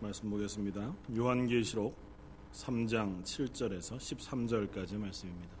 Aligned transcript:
말씀 0.00 0.28
보겠습니다. 0.28 0.94
요한계시록 1.16 1.96
3장 2.52 3.22
7절에서 3.22 3.96
13절까지 3.96 4.98
말씀입니다. 4.98 5.56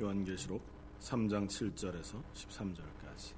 요한계시록 0.00 0.60
3장 1.00 1.46
7절에서 1.46 2.20
13절까지 2.34 3.34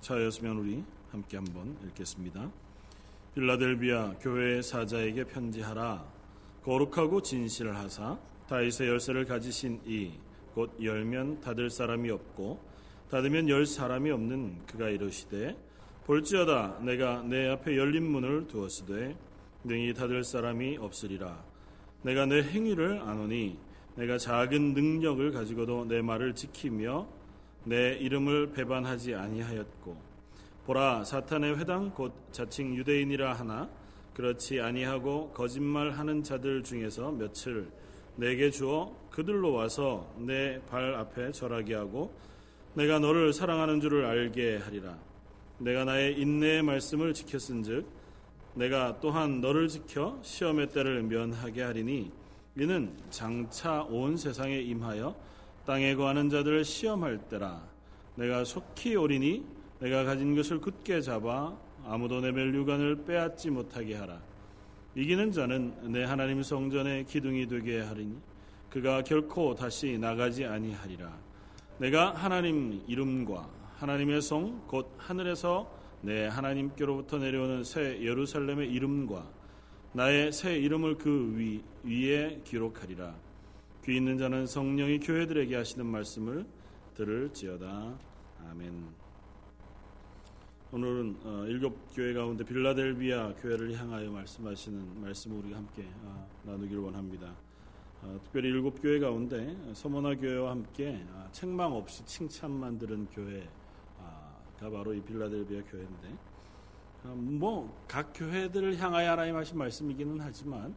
자였으면 0.00 0.58
우리 0.58 0.84
함께 1.10 1.36
한번 1.36 1.76
읽겠습니다. 1.86 2.50
빌라델비아 3.34 4.14
교회의 4.20 4.62
사자에게 4.62 5.24
편지하라. 5.24 6.04
거룩하고 6.64 7.22
진실을 7.22 7.74
하사 7.76 8.18
다윗의 8.48 8.88
열쇠를 8.88 9.24
가지신 9.24 9.80
이 9.86 10.12
곧 10.54 10.70
열면 10.82 11.40
닫을 11.40 11.70
사람이 11.70 12.10
없고 12.10 12.60
닫으면 13.10 13.48
열 13.48 13.66
사람이 13.66 14.10
없는 14.10 14.66
그가 14.66 14.88
이르시되 14.88 15.56
볼지어다 16.06 16.80
내가 16.80 17.22
내 17.22 17.48
앞에 17.48 17.76
열린 17.76 18.04
문을 18.04 18.48
두었으되 18.48 19.16
능히 19.64 19.94
닫을 19.94 20.24
사람이 20.24 20.78
없으리라 20.78 21.42
내가 22.02 22.26
내 22.26 22.42
행위를 22.42 23.00
아노니 23.00 23.58
내가 23.94 24.18
작은 24.18 24.74
능력을 24.74 25.30
가지고도 25.32 25.84
내 25.86 26.02
말을 26.02 26.34
지키며 26.34 27.06
내 27.64 27.94
이름을 27.94 28.52
배반하지 28.52 29.14
아니하였고 29.14 30.11
보라 30.66 31.02
사탄의 31.04 31.58
회당 31.58 31.90
곧 31.90 32.12
자칭 32.30 32.76
유대인이라 32.76 33.32
하나? 33.34 33.68
그렇지 34.14 34.60
아니하고 34.60 35.30
거짓말하는 35.30 36.22
자들 36.22 36.62
중에서 36.62 37.10
며칠 37.10 37.68
내게 38.14 38.50
주어 38.50 38.94
그들로 39.10 39.52
와서 39.54 40.12
내 40.18 40.60
발 40.70 40.94
앞에 40.94 41.32
절하게 41.32 41.74
하고 41.74 42.14
내가 42.74 42.98
너를 42.98 43.32
사랑하는 43.32 43.80
줄을 43.80 44.04
알게 44.04 44.58
하리라. 44.58 44.96
내가 45.58 45.84
나의 45.84 46.18
인내의 46.20 46.62
말씀을 46.62 47.12
지켰은즉 47.12 47.86
내가 48.54 49.00
또한 49.00 49.40
너를 49.40 49.68
지켜 49.68 50.18
시험의 50.22 50.68
때를 50.68 51.02
면하게 51.02 51.62
하리니 51.62 52.12
이는 52.56 52.92
장차 53.10 53.82
온 53.82 54.16
세상에 54.16 54.60
임하여 54.60 55.14
땅에 55.66 55.94
거하는 55.94 56.28
자들을 56.28 56.64
시험할 56.64 57.18
때라. 57.28 57.62
내가 58.14 58.44
속히 58.44 58.94
오리니 58.96 59.44
내가 59.82 60.04
가진 60.04 60.34
것을 60.36 60.60
굳게 60.60 61.00
잡아 61.00 61.56
아무도 61.84 62.20
내 62.20 62.30
멜류관을 62.30 63.04
빼앗지 63.04 63.50
못하게 63.50 63.96
하라 63.96 64.20
이기는 64.94 65.32
자는 65.32 65.92
내 65.92 66.04
하나님 66.04 66.42
성전의 66.42 67.06
기둥이 67.06 67.48
되게 67.48 67.80
하리니 67.80 68.16
그가 68.70 69.02
결코 69.02 69.54
다시 69.54 69.98
나가지 69.98 70.44
아니하리라 70.44 71.12
내가 71.78 72.12
하나님 72.14 72.82
이름과 72.86 73.48
하나님의 73.78 74.22
성 74.22 74.62
곧 74.68 74.94
하늘에서 74.96 75.68
내 76.02 76.26
하나님께로부터 76.26 77.18
내려오는 77.18 77.64
새 77.64 78.00
예루살렘의 78.00 78.70
이름과 78.70 79.28
나의 79.92 80.32
새 80.32 80.56
이름을 80.56 80.96
그 80.96 81.34
위, 81.36 81.62
위에 81.84 82.40
기록하리라. 82.44 83.14
귀 83.84 83.96
있는 83.96 84.16
자는 84.16 84.46
성령이 84.46 85.00
교회들에게 85.00 85.54
하시는 85.54 85.84
말씀을 85.84 86.46
들을지어다. 86.94 87.98
아멘. 88.50 89.01
오늘은 90.74 91.16
어, 91.22 91.44
일곱 91.48 91.76
교회 91.94 92.14
가운데 92.14 92.42
빌라델비아 92.42 93.34
교회를 93.34 93.78
향하여 93.78 94.10
말씀하시는 94.10 95.02
말씀을 95.02 95.36
우리가 95.40 95.58
함께 95.58 95.86
어, 96.02 96.26
나누기를 96.44 96.78
원합니다. 96.78 97.34
어, 98.00 98.18
특별히 98.22 98.48
일곱 98.48 98.80
교회 98.80 98.98
가운데 98.98 99.54
서머나 99.74 100.14
교회와 100.16 100.52
함께 100.52 101.04
아, 101.12 101.28
책망 101.30 101.74
없이 101.74 102.02
칭찬만 102.06 102.78
들은 102.78 103.06
교회가 103.08 103.50
바로 104.70 104.94
이 104.94 105.02
빌라델비아 105.02 105.60
교회인데 105.64 106.16
뭐 107.04 107.70
각 107.86 108.12
교회들을 108.14 108.78
향하여 108.78 109.10
하나님 109.10 109.36
하신 109.36 109.58
말씀이기는 109.58 110.20
하지만 110.22 110.74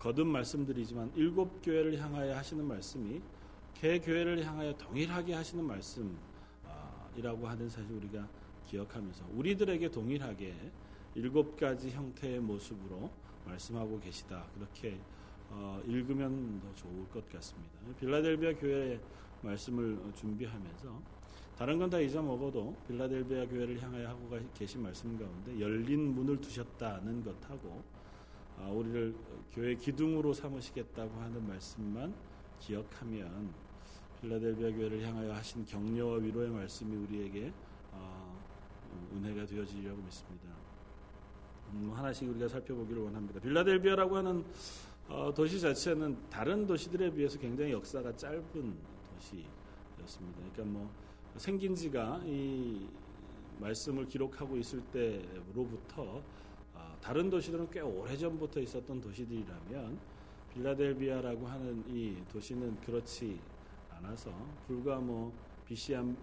거듭 0.00 0.26
말씀드리지만 0.26 1.12
일곱 1.14 1.62
교회를 1.62 1.96
향하여 2.00 2.34
하시는 2.36 2.66
말씀이 2.66 3.22
개 3.72 4.00
교회를 4.00 4.44
향하여 4.44 4.76
동일하게 4.76 5.34
하시는 5.34 5.64
말씀이라고 5.64 7.46
하는 7.46 7.68
사실 7.68 7.92
우리가 7.92 8.26
기억하면서 8.66 9.24
우리들에게 9.34 9.90
동일하게 9.90 10.54
일곱 11.14 11.56
가지 11.56 11.90
형태의 11.90 12.40
모습으로 12.40 13.10
말씀하고 13.46 13.98
계시다. 14.00 14.44
그렇게 14.54 14.98
어, 15.50 15.80
읽으면 15.86 16.60
더 16.60 16.74
좋을 16.74 17.08
것 17.08 17.28
같습니다. 17.30 17.72
빌라델비아 18.00 18.52
교회 18.54 19.00
말씀을 19.42 19.98
준비하면서 20.14 21.16
다른 21.56 21.78
건 21.78 21.88
다 21.88 21.98
잊어먹어도 21.98 22.76
빌라델비아 22.86 23.46
교회를 23.46 23.80
향하여 23.82 24.08
하고 24.08 24.28
계신 24.52 24.82
말씀 24.82 25.16
가운데 25.18 25.58
열린 25.58 26.14
문을 26.14 26.38
두셨다는 26.40 27.24
것하고 27.24 27.82
아, 28.58 28.68
우리를 28.68 29.14
교회 29.52 29.74
기둥으로 29.74 30.32
삼으시겠다고 30.34 31.18
하는 31.20 31.46
말씀만 31.46 32.14
기억하면 32.58 33.54
빌라델비아 34.20 34.70
교회를 34.70 35.02
향하여 35.06 35.32
하신 35.32 35.64
격려와 35.64 36.16
위로의 36.18 36.50
말씀이 36.50 36.94
우리에게 36.94 37.52
어, 37.92 38.25
은혜가 39.16 39.46
되어지리라고 39.46 40.00
믿습니다. 40.02 40.48
음, 41.72 41.90
하나씩 41.94 42.28
우리가 42.28 42.48
살펴보기를 42.48 43.02
원합니다. 43.02 43.40
빌라델비아라고 43.40 44.16
하는 44.16 44.44
어, 45.08 45.32
도시 45.34 45.60
자체는 45.60 46.16
다른 46.28 46.66
도시들에 46.66 47.10
비해서 47.12 47.38
굉장히 47.38 47.72
역사가 47.72 48.16
짧은 48.16 48.42
도시였습니다. 49.14 50.38
그러니까 50.38 50.64
뭐 50.64 50.90
생긴 51.36 51.74
지가 51.74 52.20
이 52.24 52.88
말씀을 53.60 54.06
기록하고 54.06 54.56
있을 54.56 54.80
때로부터 54.92 56.22
어, 56.74 56.96
다른 57.00 57.30
도시들은 57.30 57.70
꽤 57.70 57.80
오래전부터 57.80 58.60
있었던 58.60 59.00
도시들이라면 59.00 59.98
빌라델비아라고 60.54 61.46
하는 61.46 61.84
이 61.88 62.16
도시는 62.32 62.80
그렇지 62.80 63.38
않아서 63.90 64.30
불과 64.66 64.98
뭐 64.98 65.32
BC 65.66 65.94
한 65.94 66.16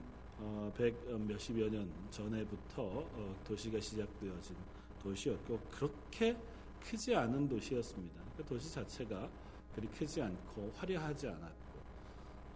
어, 0.46 0.74
100 0.76 1.26
몇십여 1.26 1.70
년 1.70 1.90
전에부터 2.10 2.84
어, 2.84 3.36
도시가 3.46 3.80
시작되어진 3.80 4.56
도시였고 5.02 5.58
그렇게 5.72 6.36
크지 6.82 7.16
않은 7.16 7.48
도시였습니다. 7.48 8.22
그 8.36 8.44
도시 8.44 8.74
자체가 8.74 9.30
그리 9.74 9.88
크지 9.88 10.22
않고 10.22 10.72
화려하지 10.76 11.28
않았고 11.28 11.64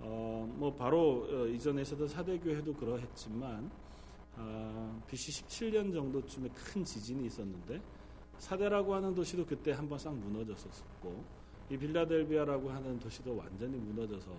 어, 0.02 0.54
뭐 0.58 0.74
바로 0.74 1.28
어, 1.30 1.48
이전에서도 1.48 2.08
사대교회도 2.08 2.74
그러했지만 2.74 3.72
어, 4.36 5.04
BC 5.08 5.44
17년 5.44 5.94
정도쯤에 5.94 6.50
큰 6.50 6.84
지진이 6.84 7.26
있었는데 7.28 7.82
사대라고 8.38 8.94
하는 8.94 9.16
도시도 9.16 9.46
그때 9.46 9.72
한번 9.72 9.98
싹 9.98 10.14
무너졌었고 10.14 11.24
이 11.70 11.78
빌라델비아라고 11.78 12.70
하는 12.70 13.00
도시도 13.00 13.36
완전히 13.36 13.78
무너져서 13.78 14.32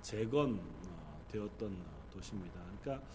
재건되었던 0.00 1.76
도시입니다. 2.12 2.63
그러니까 2.84 3.06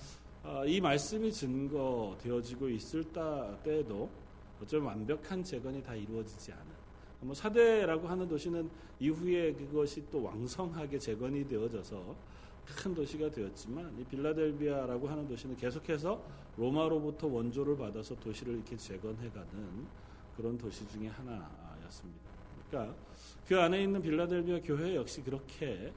어, 0.43 0.65
이 0.65 0.81
말씀이 0.81 1.31
증거되어지고 1.31 2.69
있을 2.69 3.03
때에도 3.63 4.09
어쩌면 4.61 4.87
완벽한 4.87 5.43
재건이 5.43 5.83
다 5.83 5.93
이루어지지 5.95 6.51
않은 6.51 6.65
뭐 7.21 7.35
사대라고 7.35 8.07
하는 8.07 8.27
도시는 8.27 8.69
이후에 8.99 9.53
그것이 9.53 10.09
또 10.09 10.23
왕성하게 10.23 10.97
재건이 10.97 11.47
되어져서 11.47 12.15
큰 12.65 12.93
도시가 12.93 13.29
되었지만 13.29 13.95
이 13.99 14.03
빌라델비아라고 14.05 15.07
하는 15.07 15.27
도시는 15.27 15.55
계속해서 15.57 16.21
로마로부터 16.57 17.27
원조를 17.27 17.77
받아서 17.77 18.15
도시를 18.19 18.55
이렇게 18.55 18.75
재건해가는 18.77 19.87
그런 20.35 20.57
도시 20.57 20.87
중에 20.87 21.07
하나였습니다. 21.07 22.29
그러니까 22.69 22.95
그 23.47 23.59
안에 23.59 23.83
있는 23.83 24.01
빌라델비아 24.01 24.59
교회 24.63 24.95
역시 24.95 25.21
그렇게 25.21 25.91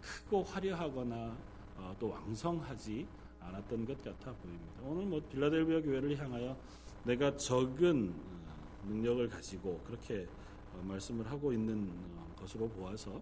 크고 0.00 0.42
화려하거나 0.42 1.16
어, 1.16 1.49
또 1.98 2.10
왕성하지 2.10 3.06
않았던 3.40 3.84
것 3.84 4.02
같아 4.02 4.32
보입니다. 4.32 4.80
오늘 4.84 5.06
뭐 5.06 5.20
빌라델비아 5.30 5.80
교회를 5.80 6.18
향하여 6.18 6.56
내가 7.04 7.34
적은 7.36 8.10
어, 8.10 8.88
능력을 8.88 9.28
가지고 9.28 9.80
그렇게 9.86 10.26
어, 10.74 10.82
말씀을 10.84 11.30
하고 11.30 11.52
있는 11.52 11.90
것으로 12.36 12.68
보아서 12.68 13.20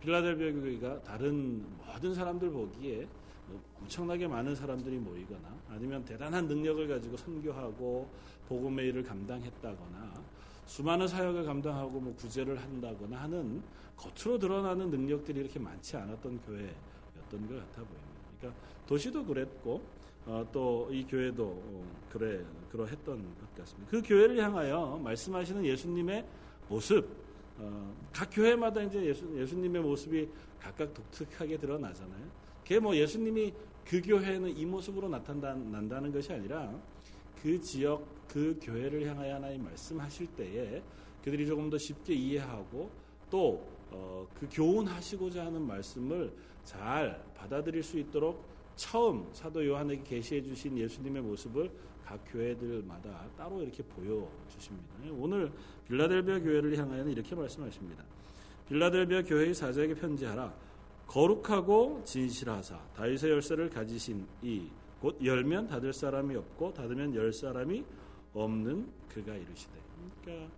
빌라델비아 0.00 0.52
교회가 0.52 1.02
다른 1.02 1.64
모든 1.78 2.14
사람들 2.14 2.50
보기에 2.50 3.06
뭐 3.46 3.60
엄청나게 3.80 4.26
많은 4.26 4.54
사람들이 4.54 4.98
모이거나 4.98 5.54
아니면 5.68 6.04
대단한 6.04 6.46
능력을 6.46 6.86
가지고 6.88 7.16
선교하고 7.16 8.08
복음의 8.48 8.88
일을 8.88 9.02
감당했다거나 9.02 10.24
수많은 10.66 11.06
사역을 11.06 11.44
감당하고 11.44 12.00
뭐 12.00 12.14
구제를 12.14 12.60
한다거나 12.60 13.22
하는 13.22 13.62
겉으로 13.96 14.38
드러나는 14.38 14.90
능력들이 14.90 15.40
이렇게 15.40 15.58
많지 15.58 15.96
않았던 15.96 16.40
교회 16.42 16.74
였던 17.34 17.48
것 17.48 17.56
같아 17.56 17.82
보입니다. 17.82 18.20
그러니까 18.38 18.62
도시도 18.86 19.24
그랬고 19.24 19.82
어, 20.26 20.46
또이 20.52 21.04
교회도 21.04 21.44
어, 21.44 21.84
그래 22.10 22.44
그러했던 22.70 23.34
것 23.38 23.54
같습니다. 23.56 23.90
그 23.90 24.02
교회를 24.02 24.42
향하여 24.42 24.98
말씀하시는 25.02 25.64
예수님의 25.64 26.24
모습, 26.68 27.06
어, 27.58 27.94
각 28.12 28.30
교회마다 28.30 28.82
이제 28.82 29.04
예수, 29.04 29.28
예수님의 29.36 29.82
모습이 29.82 30.28
각각 30.60 30.94
독특하게 30.94 31.58
드러나잖아요. 31.58 32.26
그게 32.62 32.78
뭐 32.78 32.96
예수님이 32.96 33.52
그 33.84 34.00
교회는 34.00 34.56
이 34.56 34.64
모습으로 34.64 35.08
나타난다는 35.10 36.10
것이 36.10 36.32
아니라 36.32 36.74
그 37.42 37.60
지역 37.60 38.06
그 38.26 38.58
교회를 38.62 39.06
향하여 39.06 39.34
하나님 39.34 39.64
말씀하실 39.64 40.28
때에 40.28 40.82
그들이 41.22 41.46
조금 41.46 41.68
더 41.68 41.76
쉽게 41.76 42.14
이해하고 42.14 42.90
또그 43.30 43.60
어, 43.90 44.26
교훈하시고자 44.50 45.44
하는 45.44 45.66
말씀을 45.66 46.32
잘 46.64 47.22
받아들일 47.36 47.82
수 47.82 47.98
있도록 47.98 48.44
처음 48.76 49.28
사도 49.32 49.64
요한에게 49.64 50.02
계시해 50.02 50.42
주신 50.42 50.76
예수님의 50.76 51.22
모습을 51.22 51.70
각 52.04 52.20
교회들마다 52.26 53.26
따로 53.36 53.62
이렇게 53.62 53.82
보여 53.82 54.28
주십니다. 54.48 54.88
오늘 55.12 55.50
빌라델비아 55.88 56.40
교회를 56.40 56.76
향하여는 56.76 57.12
이렇게 57.12 57.34
말씀하십니다. 57.34 58.04
빌라델비아 58.68 59.22
교회의 59.22 59.54
사자에게 59.54 59.94
편지하라. 59.94 60.52
거룩하고 61.06 62.02
진실하사 62.04 62.78
다윗의 62.94 63.30
열쇠를 63.30 63.70
가지신 63.70 64.26
이 64.42 64.68
곧 65.04 65.22
열면 65.22 65.66
닫을 65.66 65.92
사람이 65.92 66.34
없고 66.34 66.72
닫으면 66.72 67.14
열 67.14 67.30
사람이 67.30 67.84
없는 68.32 68.90
그가 69.10 69.34
이르시되. 69.34 69.72
그러니까 70.22 70.50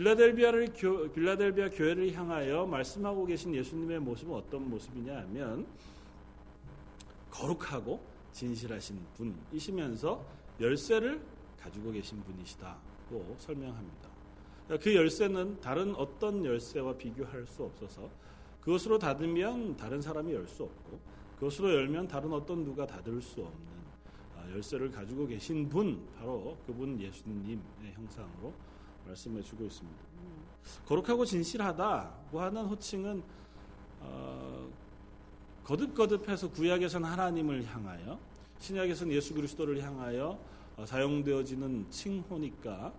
빌라델비아를 0.00 0.72
교, 0.74 1.12
빌라델비아 1.12 1.68
교회를 1.68 2.10
향하여 2.14 2.64
말씀하고 2.64 3.26
계신 3.26 3.54
예수님의 3.54 4.00
모습은 4.00 4.34
어떤 4.34 4.70
모습이냐 4.70 5.14
하면 5.14 5.66
거룩하고 7.30 8.00
진실하신 8.32 8.98
분이시면서 9.14 10.24
열쇠를 10.58 11.20
가지고 11.60 11.92
계신 11.92 12.22
분이시다고 12.22 13.36
설명합니다. 13.40 14.08
그 14.80 14.94
열쇠는 14.94 15.60
다른 15.60 15.94
어떤 15.94 16.46
열쇠와 16.46 16.94
비교할 16.94 17.46
수 17.46 17.64
없어서 17.64 18.08
그것으로 18.62 18.98
닫으면 18.98 19.76
다른 19.76 20.00
사람이 20.00 20.32
열 20.32 20.46
수 20.46 20.62
없고 20.62 20.98
그것으로 21.34 21.74
열면 21.74 22.08
다른 22.08 22.32
어떤 22.32 22.64
누가 22.64 22.86
닫을 22.86 23.20
수 23.20 23.42
없는 23.42 23.68
아, 24.38 24.50
열쇠를 24.50 24.90
가지고 24.90 25.26
계신 25.26 25.68
분 25.68 26.00
바로 26.16 26.56
그분 26.66 26.98
예수님의 26.98 27.58
형상으로 27.92 28.69
말씀해 29.06 29.42
주고 29.42 29.64
있습니다. 29.64 29.98
거룩하고 30.86 31.24
진실하다고 31.24 32.40
하는 32.40 32.64
호칭은 32.66 33.22
어, 34.00 34.68
거듭거듭해서 35.64 36.50
구약에서는 36.50 37.08
하나님을 37.08 37.64
향하여 37.64 38.18
신약에서는 38.58 39.12
예수 39.12 39.34
그리스도를 39.34 39.82
향하여 39.82 40.38
어, 40.76 40.86
사용되어지는 40.86 41.90
칭호니까 41.90 42.92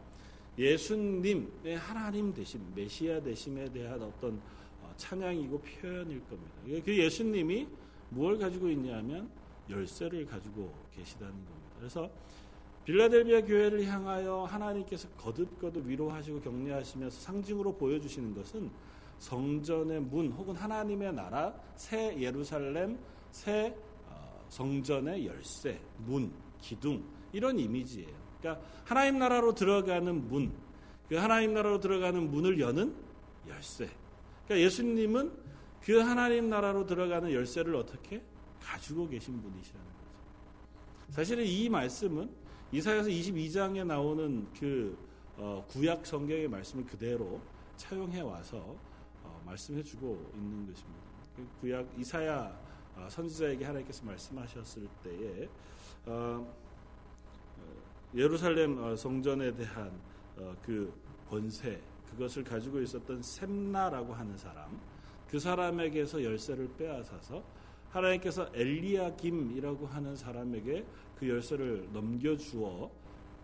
예수님의 0.57 1.77
하나님 1.77 2.33
되심, 2.33 2.73
메시아 2.75 3.21
되심에 3.21 3.71
대한 3.71 4.01
어떤 4.01 4.41
어, 4.81 4.93
찬양이고 4.97 5.59
표현일 5.59 6.21
겁니다. 6.25 6.83
그 6.83 6.97
예수님이 6.97 7.67
무엇을 8.09 8.39
가지고 8.39 8.69
있냐면 8.69 9.29
열쇠를 9.69 10.25
가지고 10.25 10.73
계시다는 10.95 11.33
겁니다. 11.33 11.75
그래서 11.77 12.09
빌라델비아 12.85 13.41
교회를 13.41 13.85
향하여 13.85 14.43
하나님께서 14.45 15.07
거듭거듭 15.09 15.87
위로하시고 15.87 16.41
격려하시면서 16.41 17.19
상징으로 17.21 17.77
보여주시는 17.77 18.33
것은 18.35 18.71
성전의 19.19 20.01
문 20.01 20.31
혹은 20.31 20.55
하나님의 20.55 21.13
나라 21.13 21.53
새 21.75 22.19
예루살렘 22.19 22.97
새 23.31 23.75
어, 24.07 24.45
성전의 24.49 25.27
열쇠 25.27 25.79
문 25.99 26.31
기둥 26.59 27.03
이런 27.31 27.59
이미지예요. 27.59 28.21
그러니까 28.39 28.65
하나님 28.83 29.19
나라로 29.19 29.53
들어가는 29.53 30.27
문, 30.27 30.51
그 31.07 31.15
하나님 31.15 31.53
나라로 31.53 31.79
들어가는 31.79 32.31
문을 32.31 32.59
여는 32.59 32.95
열쇠. 33.47 33.89
그러니까 34.45 34.65
예수님은 34.65 35.31
그 35.81 35.99
하나님 35.99 36.49
나라로 36.49 36.85
들어가는 36.85 37.31
열쇠를 37.31 37.75
어떻게 37.75 38.23
가지고 38.59 39.07
계신 39.07 39.41
분이시라는 39.41 39.85
거죠. 39.85 41.13
사실은 41.13 41.45
이 41.45 41.69
말씀은 41.69 42.40
이사야서 42.73 43.09
22장에 43.09 43.85
나오는 43.85 44.47
그 44.57 44.97
어, 45.35 45.65
구약 45.67 46.05
성경의 46.05 46.47
말씀을 46.47 46.85
그대로 46.85 47.41
차용해 47.75 48.21
와서 48.21 48.77
어, 49.23 49.41
말씀해 49.45 49.83
주고 49.83 50.31
있는 50.33 50.67
것입니다. 50.67 51.01
그 51.35 51.47
구약 51.59 51.85
이사야 51.97 52.57
어, 52.95 53.07
선지자에게 53.09 53.65
하나님께서 53.65 54.05
말씀하셨을 54.05 54.87
때에 55.03 55.49
어, 56.05 56.53
예루살렘 58.15 58.81
어, 58.81 58.95
성전에 58.95 59.53
대한 59.53 59.91
어, 60.37 60.55
그 60.61 60.93
권세 61.29 61.81
그것을 62.09 62.43
가지고 62.45 62.79
있었던 62.79 63.21
셈나라고 63.21 64.13
하는 64.13 64.37
사람 64.37 64.79
그 65.29 65.39
사람에게서 65.39 66.23
열쇠를 66.23 66.69
빼앗아서 66.77 67.43
하나님께서 67.89 68.49
엘리야김이라고 68.53 69.87
하는 69.87 70.15
사람에게 70.15 70.85
그 71.21 71.29
열쇠를 71.29 71.87
넘겨주어 71.93 72.89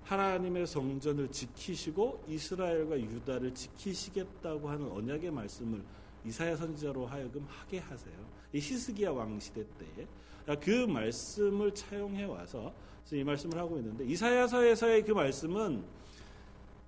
하나님의 0.04 0.66
성전을 0.66 1.30
지키시고 1.30 2.24
이스라엘과 2.28 3.00
유다를 3.00 3.54
지키시겠다고 3.54 4.68
하는 4.68 4.90
언약의 4.90 5.30
말씀을 5.30 5.84
이사야 6.26 6.56
선지자로 6.56 7.06
하여금 7.06 7.46
하게 7.48 7.78
하세요. 7.78 8.16
이 8.52 8.58
히스기야 8.58 9.12
왕 9.12 9.40
시대 9.40 9.64
때에 9.78 10.56
그 10.56 10.88
말씀을 10.88 11.72
차용해 11.76 12.24
와서 12.24 12.74
이 13.12 13.24
말씀을 13.24 13.60
하고 13.60 13.78
있는데 13.78 14.06
이사야서에서의 14.06 15.04
그 15.04 15.12
말씀은 15.12 15.84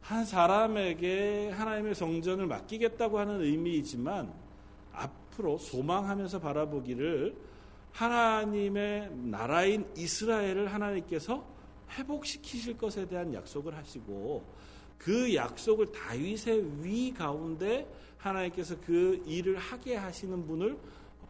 한 0.02 0.26
사람에게 0.26 1.52
하나님의 1.52 1.94
성전을 1.94 2.48
맡기겠다고 2.48 3.20
하는 3.20 3.42
의미이지만 3.42 4.34
앞으로 4.92 5.60
소망하면서 5.60 6.40
바라보기를 6.40 7.49
하나님의 7.92 9.12
나라인 9.16 9.86
이스라엘을 9.96 10.74
하나님께서 10.74 11.46
회복시키실 11.92 12.78
것에 12.78 13.08
대한 13.08 13.34
약속을 13.34 13.76
하시고 13.76 14.44
그 14.98 15.34
약속을 15.34 15.92
다윗의 15.92 16.84
위 16.84 17.14
가운데 17.14 17.88
하나님께서 18.18 18.76
그 18.86 19.24
일을 19.26 19.58
하게 19.58 19.96
하시는 19.96 20.46
분을 20.46 20.78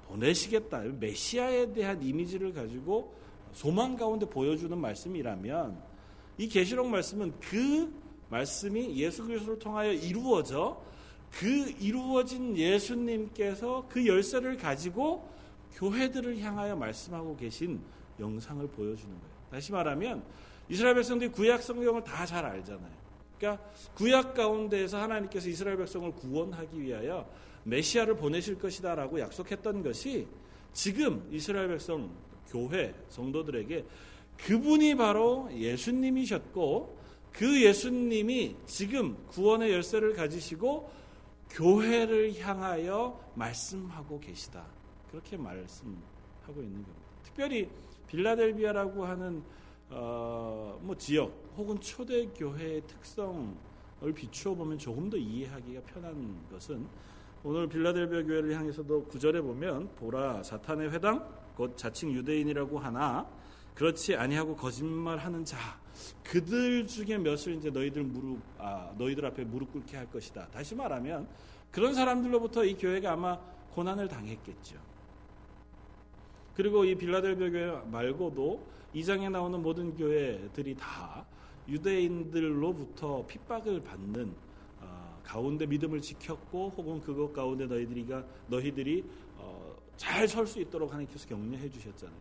보내시겠다. 0.07 0.79
메시아에 0.99 1.71
대한 1.71 2.01
이미지를 2.01 2.51
가지고 2.51 3.15
소망 3.51 3.95
가운데 3.95 4.25
보여주는 4.27 4.75
말씀이라면 4.75 5.81
이 6.39 6.47
계시록 6.47 6.87
말씀은 6.87 7.33
그 7.39 7.93
말씀이 8.29 8.95
예수 8.95 9.25
그리스도를 9.25 9.59
통하여 9.59 9.91
이루어져 9.91 10.81
그 11.31 11.69
이루어진 11.79 12.57
예수님께서 12.57 13.85
그 13.87 14.05
열쇠를 14.05 14.57
가지고 14.57 15.29
교회들을 15.79 16.39
향하여 16.39 16.75
말씀하고 16.75 17.37
계신 17.37 17.81
영상을 18.19 18.67
보여주는 18.67 19.09
거예요. 19.09 19.33
다시 19.49 19.71
말하면 19.71 20.23
이스라엘 20.67 20.95
백성들이 20.95 21.31
구약 21.31 21.63
성경을 21.63 22.03
다 22.03 22.25
잘 22.25 22.45
알잖아요. 22.45 22.99
그러니까 23.37 23.63
구약 23.95 24.33
가운데에서 24.33 25.01
하나님께서 25.01 25.47
이스라엘 25.47 25.77
백성을 25.77 26.11
구원하기 26.11 26.81
위하여 26.81 27.27
메시아를 27.63 28.17
보내실 28.17 28.59
것이다라고 28.59 29.19
약속했던 29.21 29.81
것이 29.83 30.27
지금 30.73 31.25
이스라엘 31.31 31.69
백성 31.69 32.11
교회 32.49 32.93
성도들에게 33.07 33.85
그분이 34.37 34.95
바로 34.95 35.49
예수님이셨고 35.53 36.97
그 37.31 37.63
예수님이 37.63 38.57
지금 38.65 39.15
구원의 39.27 39.71
열쇠를 39.71 40.13
가지시고 40.13 40.89
교회를 41.51 42.37
향하여 42.39 43.19
말씀하고 43.35 44.19
계시다. 44.19 44.65
그렇게 45.09 45.37
말씀하고 45.37 46.61
있는 46.61 46.83
겁니다. 46.83 47.09
특별히 47.23 47.69
빌라델비아라고 48.07 49.05
하는 49.05 49.43
어, 49.89 50.79
뭐 50.81 50.95
지역 50.95 51.33
혹은 51.57 51.79
초대 51.79 52.27
교회의 52.27 52.81
특성을 52.87 54.13
비추어 54.13 54.53
보면 54.53 54.77
조금 54.77 55.09
더 55.09 55.17
이해하기가 55.17 55.81
편한 55.81 56.39
것은 56.51 56.85
오늘 57.43 57.67
빌라델비아 57.67 58.23
교회를 58.23 58.55
향해서도 58.55 59.05
구절에 59.05 59.41
보면 59.41 59.95
보라 59.95 60.43
사탄의 60.43 60.91
회당 60.91 61.27
곧 61.55 61.75
자칭 61.77 62.11
유대인이라고 62.11 62.79
하나 62.79 63.27
그렇지 63.73 64.15
아니하고 64.15 64.55
거짓말하는 64.55 65.45
자 65.45 65.57
그들 66.23 66.85
중에 66.85 67.17
몇을 67.17 67.55
이제 67.57 67.69
너희들 67.69 68.03
무릎 68.03 68.39
아, 68.57 68.93
너희들 68.97 69.25
앞에 69.25 69.45
무릎 69.45 69.71
꿇게 69.71 69.97
할 69.97 70.09
것이다. 70.11 70.47
다시 70.49 70.75
말하면 70.75 71.27
그런 71.71 71.93
사람들로부터 71.93 72.65
이 72.65 72.75
교회가 72.75 73.13
아마 73.13 73.39
고난을 73.73 74.07
당했겠죠. 74.07 74.77
그리고 76.59 76.83
이 76.83 76.93
빌라델비아 76.93 77.49
교회 77.51 77.71
말고도 77.89 78.67
이 78.93 79.01
장에 79.01 79.29
나오는 79.29 79.61
모든 79.61 79.95
교회들이 79.95 80.75
다 80.75 81.25
유대인들로부터 81.69 83.25
핍박을 83.27 83.81
받는 83.81 84.33
어, 84.81 85.21
가운데 85.23 85.65
믿음을 85.65 86.01
지켰고 86.01 86.73
혹은 86.75 86.99
그것 86.99 87.31
가운데 87.31 87.65
너희들이가 87.65 88.25
너희들이 88.47 89.05
어, 89.37 89.73
잘설 89.95 90.45
수 90.45 90.59
있도록 90.59 90.91
하나님께서 90.91 91.29
격려해 91.29 91.69
주셨잖아요. 91.69 92.19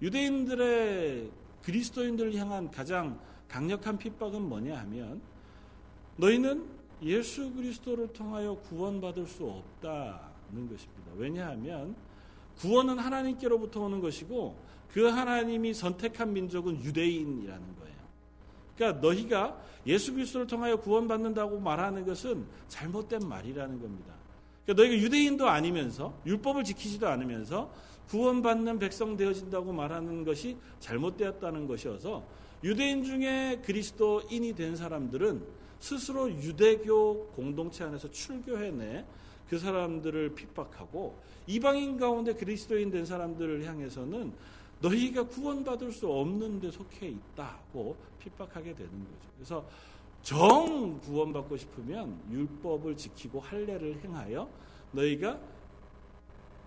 유대인들의 0.00 1.30
그리스도인들을 1.62 2.34
향한 2.36 2.70
가장 2.70 3.20
강력한 3.46 3.98
핍박은 3.98 4.40
뭐냐 4.40 4.74
하면 4.74 5.20
너희는 6.16 6.64
예수 7.02 7.52
그리스도를 7.52 8.10
통하여 8.14 8.54
구원받을 8.54 9.26
수 9.26 9.44
없다는 9.44 10.66
것입니다. 10.66 11.12
왜냐하면 11.16 11.94
구원은 12.58 12.98
하나님께로부터 12.98 13.80
오는 13.80 14.00
것이고 14.00 14.56
그 14.92 15.04
하나님이 15.04 15.74
선택한 15.74 16.32
민족은 16.32 16.82
유대인이라는 16.82 17.76
거예요. 17.76 17.96
그러니까 18.76 19.00
너희가 19.00 19.60
예수 19.86 20.12
그리스도를 20.12 20.46
통하여 20.46 20.76
구원받는다고 20.76 21.60
말하는 21.60 22.04
것은 22.04 22.46
잘못된 22.68 23.28
말이라는 23.28 23.80
겁니다. 23.80 24.14
그러니까 24.64 24.82
너희가 24.82 25.02
유대인도 25.02 25.48
아니면서 25.48 26.14
율법을 26.26 26.64
지키지도 26.64 27.08
않으면서 27.08 27.72
구원받는 28.08 28.78
백성 28.78 29.16
되어진다고 29.16 29.72
말하는 29.72 30.24
것이 30.24 30.56
잘못되었다는 30.80 31.66
것이어서 31.66 32.24
유대인 32.64 33.04
중에 33.04 33.60
그리스도인이 33.64 34.54
된 34.54 34.76
사람들은 34.76 35.42
스스로 35.78 36.30
유대교 36.30 37.32
공동체 37.36 37.84
안에서 37.84 38.10
출교해 38.10 38.70
내 38.70 39.04
그 39.48 39.58
사람들을 39.58 40.34
핍박하고 40.34 41.18
이방인 41.46 41.96
가운데 41.96 42.34
그리스도인 42.34 42.90
된 42.90 43.04
사람들을 43.06 43.64
향해서는 43.64 44.32
너희가 44.80 45.24
구원받을 45.24 45.92
수 45.92 46.10
없는 46.10 46.60
데 46.60 46.70
속해 46.70 47.08
있다고 47.08 47.96
핍박하게 48.18 48.74
되는 48.74 48.90
거죠. 48.90 49.30
그래서 49.36 49.66
정 50.22 50.98
구원받고 51.00 51.56
싶으면 51.56 52.20
율법을 52.30 52.96
지키고 52.96 53.40
할례를 53.40 54.02
행하여 54.02 54.48
너희가 54.92 55.38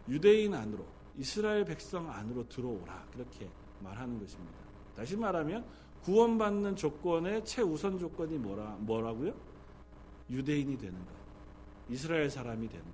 유대인 0.07 0.53
안으로 0.53 0.85
이스라엘 1.17 1.65
백성 1.65 2.09
안으로 2.09 2.47
들어오라 2.47 3.07
그렇게 3.11 3.49
말하는 3.81 4.19
것입니다. 4.19 4.53
다시 4.95 5.17
말하면 5.17 5.65
구원받는 6.03 6.75
조건의 6.75 7.43
최우선 7.45 7.99
조건이 7.99 8.37
뭐라 8.37 8.77
뭐라고요? 8.79 9.33
유대인이 10.29 10.77
되는 10.77 10.97
것, 11.05 11.18
이스라엘 11.89 12.29
사람이 12.29 12.67
되는 12.67 12.83
것. 12.83 12.91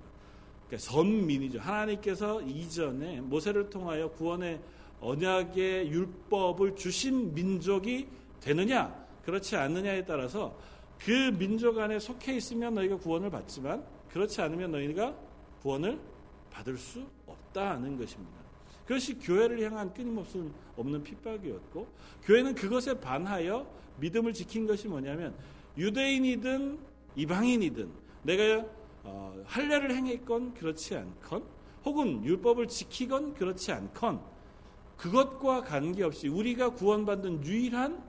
그러니까 0.66 0.90
선민이죠. 0.90 1.60
하나님께서 1.60 2.42
이전에 2.42 3.20
모세를 3.20 3.70
통하여 3.70 4.10
구원의 4.10 4.60
언약의 5.00 5.90
율법을 5.90 6.74
주신 6.76 7.34
민족이 7.34 8.08
되느냐, 8.40 9.06
그렇지 9.24 9.56
않느냐에 9.56 10.04
따라서 10.04 10.58
그 10.98 11.10
민족 11.38 11.78
안에 11.78 11.98
속해 11.98 12.36
있으면 12.36 12.74
너희가 12.74 12.96
구원을 12.96 13.30
받지만 13.30 13.84
그렇지 14.10 14.40
않으면 14.40 14.70
너희가 14.72 15.14
구원을 15.62 16.00
받을 16.50 16.78
수 16.78 17.04
없다는 17.26 17.98
것입니다. 17.98 18.34
그것이 18.86 19.18
교회를 19.18 19.60
향한 19.62 19.92
끊임없는 19.92 20.52
없는 20.76 21.02
핍박이었고 21.02 21.86
교회는 22.24 22.54
그것에 22.54 22.98
반하여 22.98 23.66
믿음을 23.98 24.32
지킨 24.32 24.66
것이 24.66 24.88
뭐냐면 24.88 25.34
유대인이든 25.76 26.78
이방인이든 27.16 27.90
내가 28.22 28.66
어, 29.06 29.42
할례를 29.44 29.94
행했건 29.94 30.54
그렇지 30.54 30.96
않건 30.96 31.44
혹은 31.84 32.24
율법을 32.24 32.68
지키건 32.68 33.34
그렇지 33.34 33.72
않건 33.72 34.20
그것과 34.96 35.62
관계없이 35.62 36.28
우리가 36.28 36.70
구원받는 36.70 37.44
유일한 37.44 38.02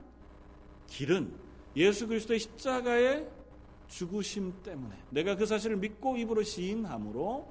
길은 0.88 1.32
예수 1.76 2.08
그리스도의 2.08 2.40
십자가의 2.40 3.28
죽으심 3.86 4.52
때문에 4.62 4.96
내가 5.10 5.36
그 5.36 5.46
사실을 5.46 5.76
믿고 5.76 6.16
입으로 6.16 6.42
시인함으로 6.42 7.48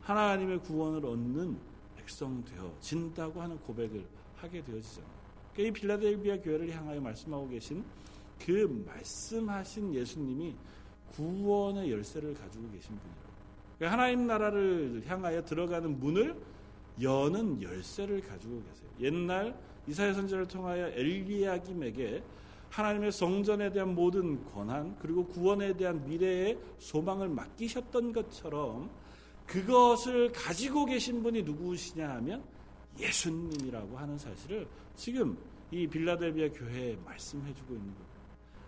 하나님의 0.00 0.60
구원을 0.60 1.06
얻는 1.06 1.56
백성 1.96 2.44
되어진다고 2.44 3.40
하는 3.40 3.58
고백을 3.60 4.04
하게 4.36 4.62
되어지잖아요. 4.64 5.12
그러니까 5.52 5.68
이 5.68 5.80
빌라델비아 5.80 6.40
교회를 6.40 6.70
향하여 6.74 7.00
말씀하고 7.00 7.48
계신 7.48 7.84
그 8.44 8.84
말씀하신 8.86 9.94
예수님이 9.94 10.56
구원의 11.14 11.90
열쇠를 11.90 12.34
가지고 12.34 12.70
계신 12.70 12.96
분이라고. 12.96 13.32
그러니까 13.78 13.98
하나님 13.98 14.26
나라를 14.26 15.02
향하여 15.06 15.44
들어가는 15.44 15.98
문을 15.98 16.36
여는 17.00 17.62
열쇠를 17.62 18.20
가지고 18.20 18.62
계세요. 18.62 18.88
옛날 19.00 19.56
이사야 19.86 20.14
선지를 20.14 20.46
통하여 20.46 20.88
엘리야김에게 20.88 22.22
하나님의 22.70 23.12
성전에 23.12 23.70
대한 23.70 23.94
모든 23.94 24.42
권한 24.46 24.96
그리고 24.98 25.26
구원에 25.26 25.76
대한 25.76 26.04
미래의 26.06 26.58
소망을 26.78 27.28
맡기셨던 27.28 28.12
것처럼 28.12 28.90
그것을 29.46 30.32
가지고 30.32 30.86
계신 30.86 31.22
분이 31.22 31.42
누구시냐 31.42 32.08
하면 32.16 32.42
예수님이라고 32.98 33.98
하는 33.98 34.16
사실을 34.16 34.66
지금 34.94 35.36
이 35.70 35.86
빌라델비아 35.86 36.48
교회에 36.50 36.96
말씀해 37.04 37.52
주고 37.54 37.74
있는 37.74 37.92
겁니다. 37.92 38.11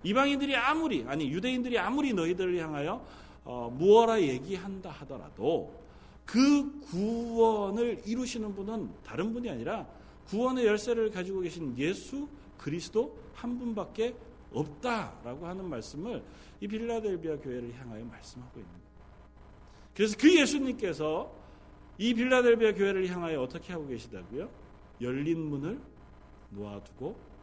이방인들이 0.05 0.55
아무리 0.55 1.05
아니 1.07 1.31
유대인들이 1.31 1.79
아무리 1.79 2.13
너희들을 2.13 2.59
향하여 2.59 3.05
어, 3.45 3.71
무어라 3.77 4.21
얘기한다 4.21 4.91
하더라도 4.91 5.83
그 6.25 6.81
구원을 6.81 8.03
이루시는 8.07 8.55
분은 8.55 8.91
다른 9.05 9.33
분이 9.33 9.51
아니라 9.51 9.87
구원의 10.27 10.65
열쇠를 10.67 11.11
가지고 11.11 11.41
계신 11.41 11.77
예수 11.77 12.29
그리스도 12.57 13.19
한 13.35 13.59
분밖에 13.59 14.15
없다라고 14.53 15.47
하는 15.47 15.69
말씀을 15.69 16.23
이 16.61 16.69
빌라델비아 16.69 17.37
교회를 17.37 17.75
향하여 17.75 18.05
말씀하고 18.05 18.61
있는 18.61 18.71
거예요. 18.71 18.85
그래서 19.95 20.17
그 20.19 20.41
예수님께서 20.41 21.31
이 21.99 22.15
빌라델비아 22.15 22.73
교회를 22.73 23.07
향하여 23.09 23.43
어떻게 23.43 23.73
하고 23.73 23.87
계시다고요? 23.87 24.49
열린 25.01 25.39
문을 25.41 25.79
놓아두고. 26.51 27.34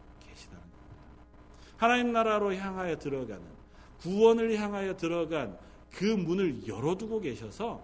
하나님 1.82 2.12
나라로 2.12 2.54
향하여 2.54 3.00
들어가는 3.00 3.42
구원을 4.02 4.56
향하여 4.56 4.96
들어간 4.98 5.58
그 5.90 6.06
문을 6.06 6.68
열어두고 6.68 7.22
계셔서 7.22 7.82